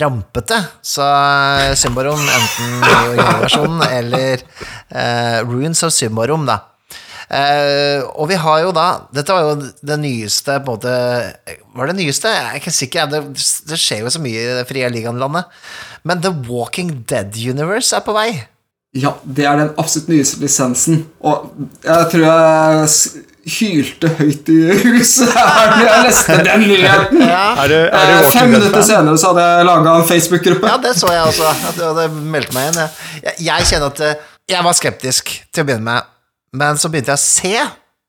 [0.00, 0.60] rampete.
[0.80, 6.62] Så eh, Symbarom, enten originalversjonen eller eh, Runes of Symbarom, da.
[7.28, 10.92] Eh, og vi har jo da Dette var jo det nyeste på en måte
[11.76, 12.30] Var det nyeste?
[12.32, 13.10] Jeg er ikke sikker.
[13.12, 13.20] Det,
[13.68, 15.58] det skjer jo så mye i det frie ligaen-landet.
[16.08, 18.30] Men The Walking Dead Universe er på vei.
[18.96, 21.02] Ja, det er den absolutt nyeste lisensen.
[21.20, 21.50] Og
[21.84, 22.88] jeg tror jeg
[23.48, 27.22] hylte høyt i huset her når jeg leste den nyheten.
[27.24, 30.68] Er det, er det Eh, Fem minutter senere så hadde jeg laga en Facebook-gruppe.
[30.70, 31.50] Ja, det så jeg også.
[31.70, 32.80] At du hadde meldt meg inn.
[33.24, 36.08] Jeg, jeg kjenner at eh, jeg var skeptisk til å begynne med,
[36.60, 37.54] men så begynte jeg å se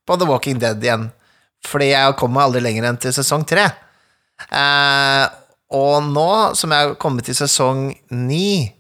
[0.08, 1.10] på The Walking Dead igjen.
[1.68, 3.66] Fordi jeg kom meg aldri lenger enn til sesong tre.
[4.48, 5.26] Eh,
[5.76, 8.72] og nå som jeg har kommet til sesong ni,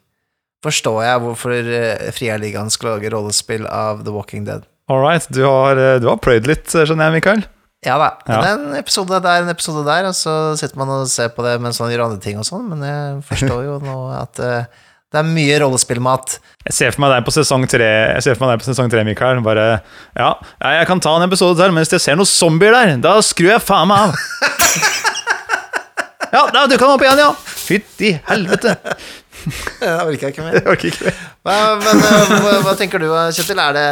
[0.66, 4.66] forstår jeg hvorfor eh, Ligaen skal lage rollespill av The Walking Dead.
[4.90, 7.44] All right, du har, eh, du har prøyd litt, skjønner jeg, Mikael.
[7.86, 8.10] Ja da.
[8.28, 8.40] Ja.
[8.42, 11.46] Det er en episode der, en episode der, og så sitter man og ser på
[11.46, 14.82] det mens man gjør andre ting og sånn, men jeg forstår jo nå at eh,
[15.10, 16.36] det er mye rollespillmat.
[16.68, 17.88] Jeg ser for meg deg på sesong tre,
[18.18, 19.40] jeg ser for meg deg på sesong tre, Mikael.
[19.46, 19.68] Bare
[20.18, 23.16] ja, jeg kan ta en episode til, men hvis jeg ser noen zombier der, da
[23.26, 24.18] skrur jeg faen meg av.
[26.30, 27.32] Ja, da, du kan opp igjen, ja.
[27.34, 28.76] Fytti helvete.
[29.80, 30.58] Det orker ikke mer.
[30.60, 31.20] Jeg orker ikke mer.
[31.48, 32.02] Hva, men
[32.44, 33.62] hva, hva tenker du, Kjetil?
[33.64, 33.86] Er det,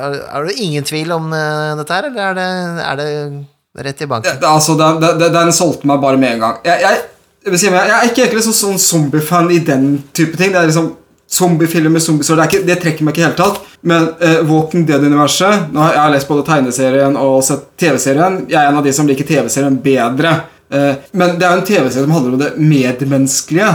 [0.00, 2.48] er, er det ingen tvil om eh, dette her, eller er det,
[2.86, 4.38] er det rett i banken?
[4.40, 6.56] det, altså, det, det, det, den solgte meg bare med en gang.
[6.66, 7.02] Jeg, jeg,
[7.44, 10.54] jeg, vil si, jeg er ikke egentlig sånn, sånn zombiefan i den type ting.
[10.54, 10.96] Det er liksom
[11.30, 13.60] Zombiefilmer, zombiesår det, ikke- det trekker meg ikke i hele tatt.
[13.86, 18.40] Men uh, Walking Dead-universet Nå har jeg lest både tegneserien og sett TV-serien.
[18.50, 20.32] Jeg er en av de som liker TV-serien bedre.
[20.70, 23.70] Eh, men det er jo en TV-serie som handler om det medmenneskelige.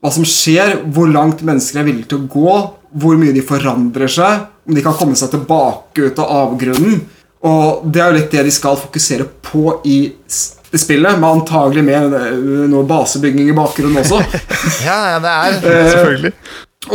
[0.00, 2.54] Hva som skjer, hvor langt mennesker er villige til å gå,
[3.00, 7.02] hvor mye de forandrer seg, om de kan komme seg tilbake ut av avgrunnen.
[7.46, 12.16] Og det er jo litt det de skal fokusere på i spillet, med antagelig med
[12.18, 14.20] eh, noe basebygging i bakgrunnen også.
[14.86, 16.34] Ja, ja, det er Selvfølgelig.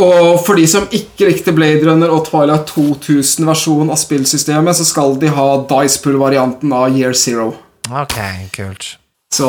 [0.02, 5.14] Og for de som ikke likte Blade Runner og Twilight 2000-versjonen av spillsystemet, så skal
[5.20, 7.52] de ha Dice Pool-varianten av Year Zero.
[7.86, 8.16] Ok,
[8.56, 8.96] kult.
[9.32, 9.48] Så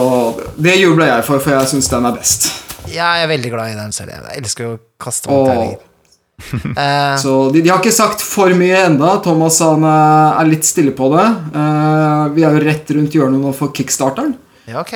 [0.58, 2.50] det jubler jeg for, for jeg syns den er best.
[2.88, 4.14] Ja, jeg er veldig glad i den selv.
[4.16, 5.84] Jeg elsker å kaste mot deg terninger.
[6.38, 10.68] Eh, så de, de har ikke sagt for mye enda Thomas han eh, er litt
[10.68, 11.24] stille på det.
[11.50, 14.36] Uh, vi er jo rett rundt hjørnet nå for kickstarteren.
[14.70, 14.94] ja, ok.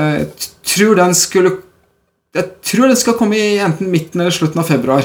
[0.00, 0.30] uh, Jeg
[0.72, 1.52] tror den skulle
[2.38, 5.04] Jeg tror den skal komme i enten midten eller slutten av februar.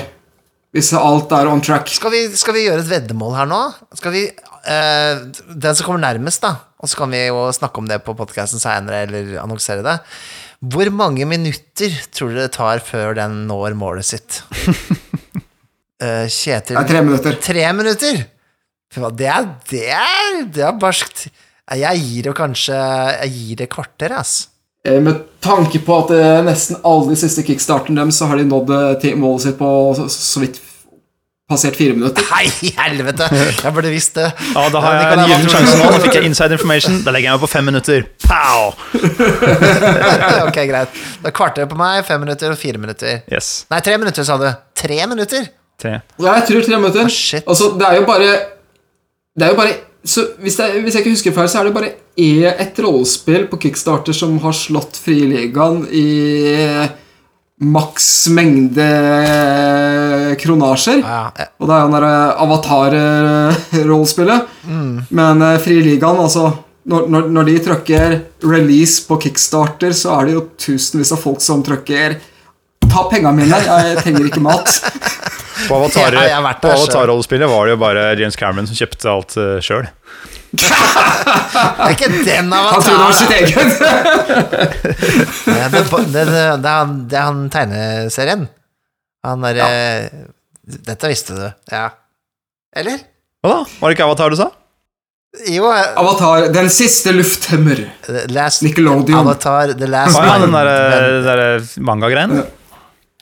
[0.72, 1.92] Hvis alt er on track.
[2.00, 3.60] Skal vi, skal vi gjøre et veddemål her nå?
[4.00, 4.24] Skal vi
[4.68, 8.16] eh, Den som kommer nærmest, da, og så kan vi jo snakke om det på
[8.18, 9.98] podkasten seinere, eller annonsere det.
[10.64, 14.42] Hvor mange minutter tror dere det tar før den når målet sitt?
[16.04, 17.36] Eh, Kjetil Det er tre minutter.
[17.40, 18.18] Tre minutter?
[19.16, 21.30] Det er, det er, det er barskt.
[21.80, 24.34] Jeg gir det kanskje Jeg gir det kvarter, ass.
[24.84, 28.50] Eh, Med tanke på at eh, nesten alle de siste kickstarten dem, så har de
[28.50, 29.70] nådd eh, målet sitt på
[30.12, 30.60] så vidt
[31.50, 32.26] passert fire minutter.
[32.32, 32.46] Nei,
[32.78, 33.28] helvete!
[33.34, 34.30] Jeg burde visst det.
[34.54, 35.90] Ja, da har jeg en gyllen sjanse nå.
[35.92, 37.00] Nå fikk jeg inside information.
[37.06, 38.06] Da legger jeg meg på fem minutter.
[38.24, 38.72] Pow!
[40.48, 41.02] ok, greit.
[41.24, 43.22] Da kvarter på meg, fem minutter og fire minutter.
[43.32, 43.54] Yes.
[43.74, 44.48] Nei, tre minutter, sa du.
[44.84, 45.50] Tre minutter?
[45.84, 45.98] Tre.
[46.22, 47.10] Ja, jeg tror tre minutter.
[47.12, 47.44] Shit.
[47.48, 48.30] Altså, det er jo bare
[49.34, 51.76] Det er jo bare så hvis, det, hvis jeg ikke husker feil, så er det
[51.78, 56.04] bare e- ett rollespill på Kickstarter som har slått Friligaen i
[57.64, 58.88] maks mengde
[60.40, 61.00] kronasjer.
[61.04, 61.46] Ja, ja.
[61.60, 64.40] Og det er jo den derre Avatar-rollespillet.
[65.10, 66.44] Men uh, Frieligaen, altså
[66.90, 71.42] når, når, når de trykker release på Kickstarter, så er det jo tusenvis av folk
[71.44, 72.20] som trykker
[72.94, 74.68] Ta penga mine, jeg trenger ikke mat.
[75.70, 75.78] På.
[75.80, 79.88] Avatar-rollespillet var det jo bare James Cameron som kjøpte alt uh, sjøl.
[80.54, 80.68] Det
[81.88, 83.16] er ikke den Han trodde det var avataren!
[83.18, 83.72] sitt eget.
[85.46, 85.82] Det, det,
[86.12, 88.44] det, det, er han, det er han tegneserien.
[89.24, 89.68] Han derre
[90.64, 91.46] Dette visste du.
[91.72, 91.90] Ja.
[92.76, 93.02] Eller?
[93.44, 93.64] Hva da?
[93.80, 94.50] Var det ikke Avatar du sa?
[95.50, 95.86] Jo, jeg...
[95.98, 97.82] Avatar, den siste lufthemmer.
[98.32, 99.18] Last Nickelodeon.
[99.24, 102.44] Avatar, The Last Å ja, den derre der mangagreien?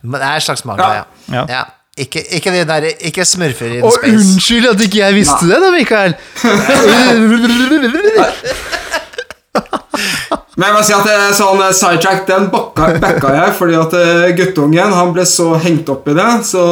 [0.01, 1.05] Men det er en slags manga, ja.
[1.31, 1.45] Ja.
[1.49, 1.63] ja.
[2.01, 4.13] Ikke, ikke de der Ikke smurfer in Å, space.
[4.15, 6.13] unnskyld at ikke jeg visste det, da, Mikael!
[10.59, 13.77] Men jeg må si at det er sånn eh, sidetrack, den backa, backa jeg, fordi
[13.79, 16.63] at eh, guttungen han ble så hengt opp i det, så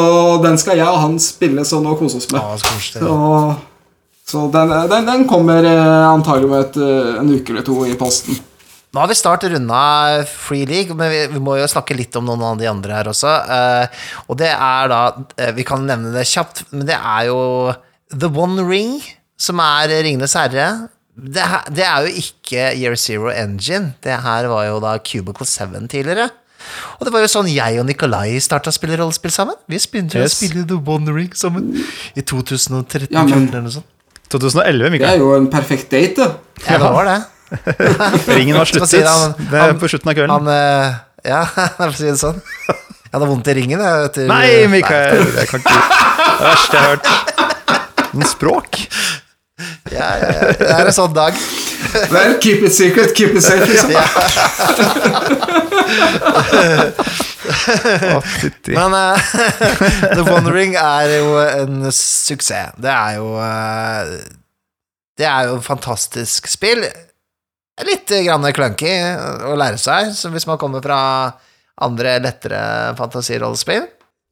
[0.43, 2.43] den skal jeg og han spille sånn og kose oss med.
[2.43, 3.15] Å, så.
[4.30, 6.80] Så, den, eh, den, den kommer antagelig om et,
[7.21, 8.41] en uke eller to i posten.
[8.89, 9.80] Nå har vi snart runda
[10.27, 13.09] Free League, men vi, vi må jo snakke litt om noen av de andre her
[13.11, 13.32] også.
[13.45, 15.01] Uh, og det er da
[15.53, 17.38] Vi kan nevne det kjapt, men det er jo
[18.09, 18.95] The One Ring,
[19.38, 20.71] som er Ringenes herre.
[21.20, 23.93] Det, her- det er jo ikke Year Zero Engine.
[24.03, 26.30] Det her var jo da Cubicle 7 tidligere.
[26.99, 29.55] Og det var jo sånn jeg og Nikolai starta å spille rollespill sammen.
[29.72, 31.72] Vi begynte jo å spille The One sammen
[32.15, 33.86] i 2013 Ja, men- eller noe sånt.
[34.30, 36.36] 2011, Det er jo en perfekt date, da.
[36.67, 37.20] Ja, det var det.
[38.38, 38.89] Ringen var sluttet.
[38.91, 40.30] si det, han- Det er på slutten av kvelden.
[40.30, 41.45] Han eh, Ja,
[41.80, 42.38] for å si det sånn.
[43.09, 43.80] Jeg hadde vondt i ringen.
[43.82, 45.24] Jeg, etter, Nei, Mikael!
[45.34, 48.13] Det kan ikke Det verste jeg har hørt.
[48.13, 48.78] Men språk?
[49.92, 50.54] Ja, ja, ja.
[50.60, 51.38] Det er en sånn dag.
[52.14, 53.92] Vel, keep it secret, keep it safe, liksom.
[58.76, 59.18] Men uh,
[60.16, 62.76] The Wondering er jo en suksess.
[62.78, 64.16] Det er jo uh,
[65.18, 66.86] Det er jo et fantastisk spill.
[67.88, 68.92] Litt grann clunky
[69.48, 71.00] å lære seg, hvis man kommer fra
[71.80, 72.62] andre lettere
[73.00, 73.88] fantasirollespill.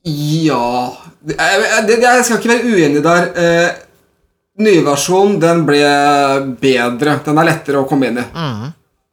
[0.07, 0.93] Ja
[1.27, 3.29] jeg, jeg, jeg skal ikke være uenig der.
[3.35, 3.86] Eh,
[4.63, 5.83] nye versjonen, den ble
[6.61, 7.19] bedre.
[7.25, 8.25] Den er lettere å komme inn i.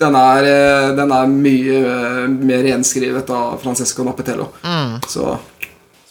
[0.01, 4.49] Den, er, eh, den er mye eh, mer gjenskrevet av Francesco Nappetello.
[5.09, 5.37] Så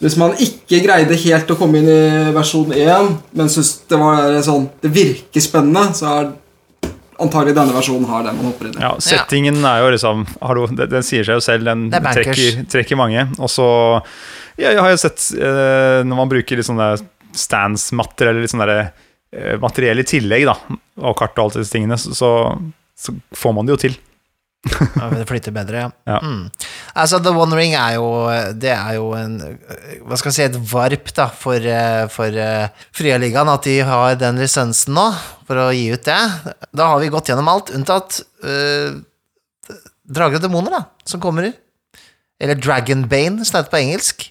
[0.04, 4.34] hvis man ikke greide helt å komme inn i versjon 1, men syns det var
[4.44, 6.32] sånn Det virker spennende, så er
[7.22, 8.82] antagelig denne versjonen her den man hopper inn i.
[8.82, 12.64] Ja, settingen er jo liksom hallo, den, den sier seg jo selv, den er trekker,
[12.70, 13.28] trekker mange.
[13.38, 13.66] Og så
[14.58, 16.94] ja, Jeg har jo sett eh, når man bruker litt sånne
[17.34, 18.92] stands-matter eller litt sånn derre eh,
[19.62, 20.54] materiell i tillegg, da,
[21.04, 22.28] og kart og alt disse tingene, så, så,
[22.98, 23.96] så får man det jo til.
[24.96, 25.88] Ja, Det flyter bedre, ja.
[26.08, 26.18] Ja.
[26.24, 26.46] Mm.
[26.96, 28.06] Altså, The One Ring er jo
[28.56, 29.34] Det er jo en
[30.06, 34.14] Hva skal jeg si, et varp da for, eh, for uh, Frialigaen, at de har
[34.22, 35.04] den lisensen nå,
[35.44, 36.16] for å gi ut det.
[36.72, 38.96] Da har vi gått gjennom alt, unntatt uh,
[40.04, 41.50] Drager og demoner, da, som kommer.
[42.40, 44.24] Eller Dragonbane, som det heter på engelsk.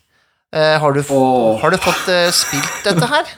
[0.54, 1.62] Uh, har, du, f- Åh.
[1.62, 3.32] har du fått uh, spilt dette her?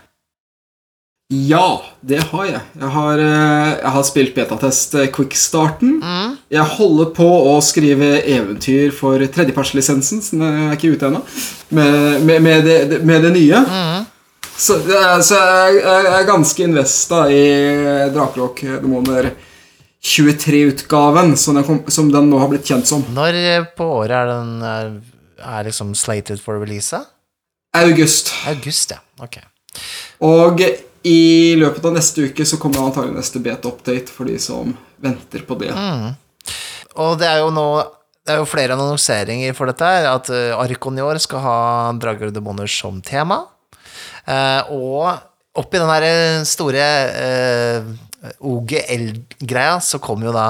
[1.34, 2.60] Ja, det har jeg.
[2.78, 5.96] Jeg har, eh, jeg har spilt betatest Quickstarten.
[5.98, 6.38] quickstarten.
[6.54, 11.24] Jeg holder på å skrive eventyr for tredjepartslisensen, som er ikke ute ennå,
[11.72, 13.64] med, med, med, det, med det nye.
[14.56, 17.44] Så, eh, så jeg, jeg er ganske investa i
[18.14, 19.32] Drakrock Demoner
[20.06, 21.58] 23-utgaven, som,
[21.90, 23.02] som den nå har blitt kjent som.
[23.18, 24.96] Når eh, på året er den er,
[25.42, 27.02] er liksom slated for release?
[27.74, 28.30] August.
[28.46, 29.02] August, ja.
[29.26, 29.42] Ok.
[30.22, 30.62] Og
[31.06, 34.72] i løpet av neste uke så kommer antagelig neste beta-update for de som
[35.04, 35.70] venter på det.
[37.02, 37.68] Og det er jo nå
[38.26, 41.58] det er jo flere annonseringer for dette her, at uh, Arkon i år skal ha
[42.02, 43.44] Drager og demoner som tema.
[44.26, 45.06] Eh, og
[45.62, 46.86] oppi den der eh, store
[47.22, 47.90] eh,
[48.42, 50.48] OGL-greia så kom jo da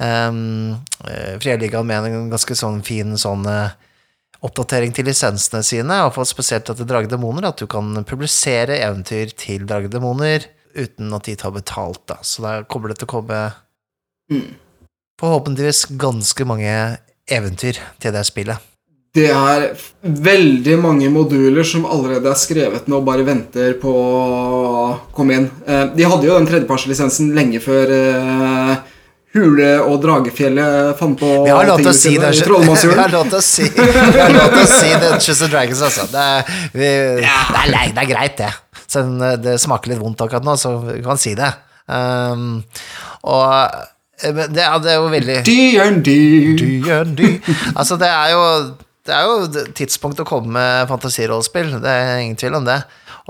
[0.00, 0.72] um,
[1.04, 3.74] uh, Frieligaen med en ganske sånn fin sånn eh,
[4.44, 9.66] oppdatering til lisensene sine, og spesielt til Drage Demoner, at du kan publisere eventyr til
[9.68, 10.44] Drage Demoner
[10.76, 12.20] uten at de tar betalt, da.
[12.22, 13.40] Så da kommer det til å komme
[15.20, 16.72] forhåpentligvis ganske mange
[17.26, 18.72] eventyr til det spillet.
[19.16, 19.70] Det er
[20.02, 25.46] veldig mange moduler som allerede er skrevet nå og bare venter på å komme inn.
[25.64, 28.65] Eh, De hadde jo den tredjepartslisensen lenge før eh,
[29.36, 32.30] Hule og Dragefjellet fant på Vi har lov til å si det.
[32.32, 35.10] i Vi har lov til å si Vi har lov til å si det.
[35.20, 36.06] Choose the Dragons, altså.
[36.12, 36.88] Det er, vi,
[37.20, 38.52] det, er, det er greit, det.
[38.86, 41.50] Selv om det smaker litt vondt akkurat nå, så vi kan si det.
[41.86, 42.64] Um,
[43.30, 43.44] og
[44.18, 46.14] eh, men det, det er jo veldig D&D.
[46.58, 47.28] D&D.
[47.76, 48.42] Altså, det er jo
[49.06, 52.80] Det er jo tidspunkt å komme med fantasirollespill, det er ingen tvil om det.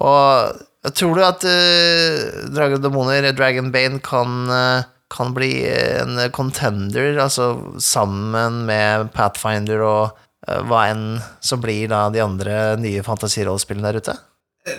[0.00, 7.18] Og tror du at uh, Dragon Demoner, Dragon Bane, kan, eh, kan bli en contender,
[7.22, 7.50] altså
[7.82, 10.16] sammen med Pathfinder og
[10.48, 11.04] eh, hva enn
[11.40, 14.16] som blir da de andre nye fantasirollespillene der ute?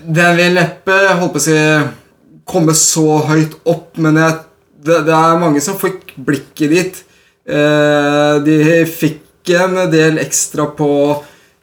[0.03, 1.57] Den vil neppe holdt på å si,
[2.47, 4.35] komme så høyt opp, men jeg,
[4.83, 7.01] det, det er mange som fikk blikket dit.
[7.47, 10.91] Eh, de fikk en del ekstra på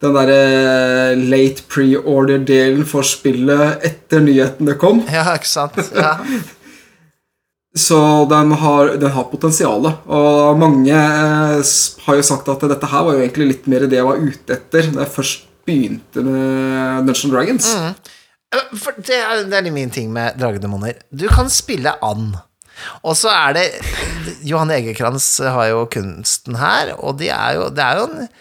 [0.04, 5.04] den derre late pre-order-delen for spillet etter nyhetene kom.
[5.12, 5.80] Ja, ikke sant?
[5.92, 6.16] Ja.
[7.74, 7.98] Så
[8.30, 10.04] den har, den har potensialet.
[10.06, 11.72] Og mange eh,
[12.06, 14.58] har jo sagt at dette her var jo egentlig litt mer det jeg var ute
[14.58, 17.70] etter da jeg først begynte med Dungeons Dragons.
[17.74, 18.12] Mm.
[18.78, 21.00] For det er, det er min ting med Dragedemoner.
[21.10, 22.36] Du kan spille and.
[23.06, 23.66] Og så er det
[24.46, 28.32] Johan Egerkrans har jo kunsten her, og de er jo, det er jo en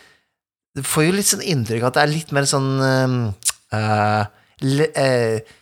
[0.74, 4.24] Du får jo litt sånn inntrykk at det er litt mer sånn uh,
[4.66, 5.60] le, uh,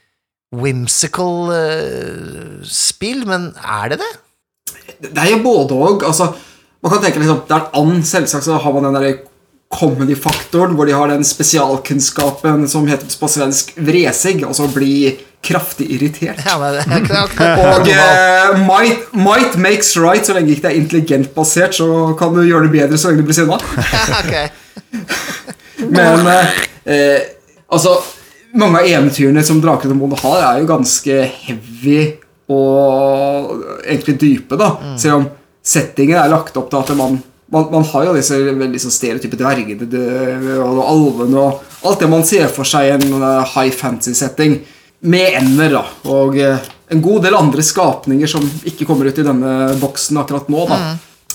[0.51, 4.11] whimsical uh, spill, men er det det?
[5.09, 6.05] Det er jo både og.
[6.07, 6.31] Altså,
[6.81, 9.19] man kan tenke liksom, Det er en and, selvsagt så har man den der
[9.71, 16.41] comedy-faktoren, hvor de har den spesialkunnskapen som heter på svensk vresig, altså bli kraftig irritert.
[16.45, 16.83] Ja, men det
[17.39, 22.35] er Og eh, might, might makes right, så lenge ikke det er intelligent-basert, så kan
[22.35, 23.57] du gjøre det bedre så lenge du blir sinna.
[25.97, 27.21] Men eh, eh,
[27.71, 27.95] altså
[28.57, 31.99] Mange av eventyrene som Draken og Monde har, er jo ganske heavy
[32.51, 34.73] og egentlig dype, da.
[34.99, 35.27] Selv om
[35.63, 37.21] settingen er lagt opp til at man
[37.51, 39.83] man, man har jo disse veldig sånn stereotype dvergene
[40.63, 44.61] og alvene og alt det man ser for seg i en eh, high fantasy-setting.
[45.11, 45.81] Med ender, da.
[46.13, 50.47] Og eh, en god del andre skapninger som ikke kommer ut i denne boksen akkurat
[50.51, 50.63] nå.
[50.69, 50.79] da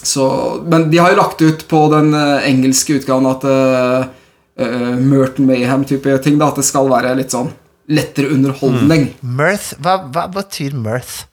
[0.07, 0.27] så,
[0.65, 3.47] men de har jo lagt ut på den eh, engelske utgaven at
[4.61, 6.39] uh, Merton Mayhem-type ting.
[6.41, 7.53] da At det skal være litt sånn
[7.87, 9.11] lettere underholdning.
[9.23, 9.75] Mirth?
[9.83, 11.25] Hva, hva betyr mirth?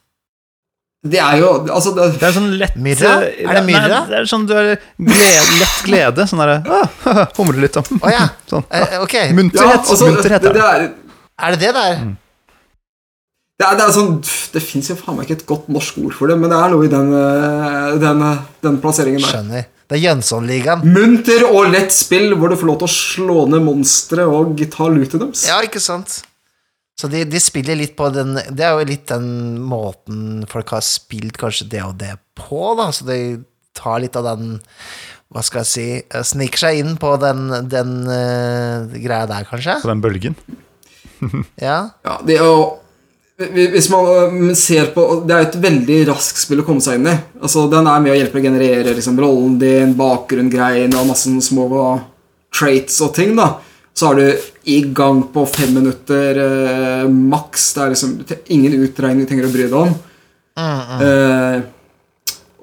[1.03, 3.13] Det er jo altså det, Det er sånn lett Myrra?
[3.27, 3.87] Er det myrra?
[3.91, 6.27] Nei, det er sånn du har glede, lett glede.
[6.29, 7.89] Sånn derre ah, Humrer litt om.
[7.99, 8.29] Oh, ja.
[8.51, 8.63] Sånn.
[8.71, 9.15] Eh, ok.
[9.39, 9.81] Munterhet.
[9.83, 10.69] altså, munterhet det, det, det.
[10.69, 11.97] er, Er det det der?
[13.59, 14.15] det, er, det er sånn
[14.55, 16.71] Det fins jo faen meg ikke et godt norsk ord for det, men det er
[16.71, 18.23] noe i den, eh, den,
[18.63, 19.35] den plasseringen der.
[19.35, 19.67] Skjønner.
[19.89, 20.83] Det er Jønssonligaen.
[20.95, 24.87] Munter og lett spill hvor du får lov til å slå ned monstre og ta
[24.91, 25.47] lootet deres.
[25.49, 26.21] Ja, ikke sant?
[26.99, 30.83] Så de, de spiller litt på den Det er jo litt den måten folk har
[30.85, 32.91] spilt kanskje det og det på, da.
[32.93, 33.17] Så de
[33.73, 34.59] tar litt av den
[35.33, 39.79] Hva skal jeg si eh, Sniker seg inn på den, den uh, greia der, kanskje?
[39.81, 40.37] På den bølgen.
[41.55, 41.95] Ja.
[42.03, 42.82] Ja, det er jo
[43.33, 47.09] hvis man øh, ser på Det er et veldig raskt spill å komme seg inn
[47.09, 47.15] i.
[47.41, 51.67] Altså, Den er med å hjelpe å generere liksom, rollen din, bakgrunngreiene og masse små
[52.53, 53.35] traits og ting.
[53.35, 53.55] da
[53.93, 57.71] Så er du i gang på fem minutter eh, maks.
[57.73, 58.17] Det er liksom
[58.53, 59.95] ingen utregning du trenger å bry deg om.
[61.01, 61.57] Eh,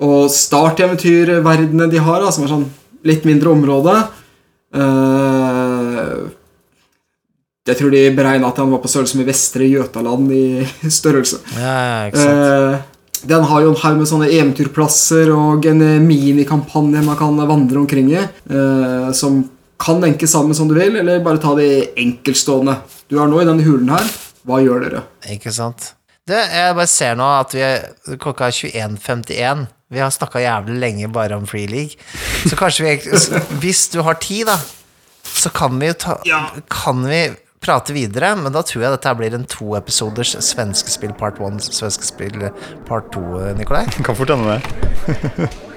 [0.00, 2.68] og starteventyrverdenene de har, da, som er sånn
[3.04, 3.96] litt mindre område
[4.76, 5.60] eh,
[7.69, 10.45] Jeg tror de beregna at han var på størrelse med Vestre Jøtaland i
[11.01, 11.43] størrelse.
[11.59, 12.47] ja, ikke sant.
[12.47, 12.97] Eh,
[13.28, 17.82] den har jo en haug med sånne eventyrplasser og en eh, minikampanje man kan vandre
[17.82, 18.23] omkring i.
[18.23, 19.43] eh, som
[19.81, 21.66] kan lenkes sammen som du vil, eller bare ta de
[22.01, 22.78] enkeltstående.
[23.12, 24.09] Du er nå i denne hulen her.
[24.49, 25.03] Hva gjør dere?
[25.32, 25.93] Ikke sant.
[26.28, 27.87] Det, jeg bare ser nå at vi er,
[28.20, 29.66] klokka er 21.51.
[29.91, 31.97] Vi har snakka jævlig lenge bare om Free League.
[32.49, 32.97] Så kanskje vi
[33.65, 34.57] Hvis du har tid, da,
[35.24, 36.19] så kan vi jo ta
[36.70, 37.23] Kan vi
[37.61, 42.49] prate videre, men da tror jeg dette blir en to episoders svenskespill part one, svenskespill
[42.89, 43.24] part to,
[43.59, 43.85] Nikolai.
[44.01, 45.51] Kan fort hende det.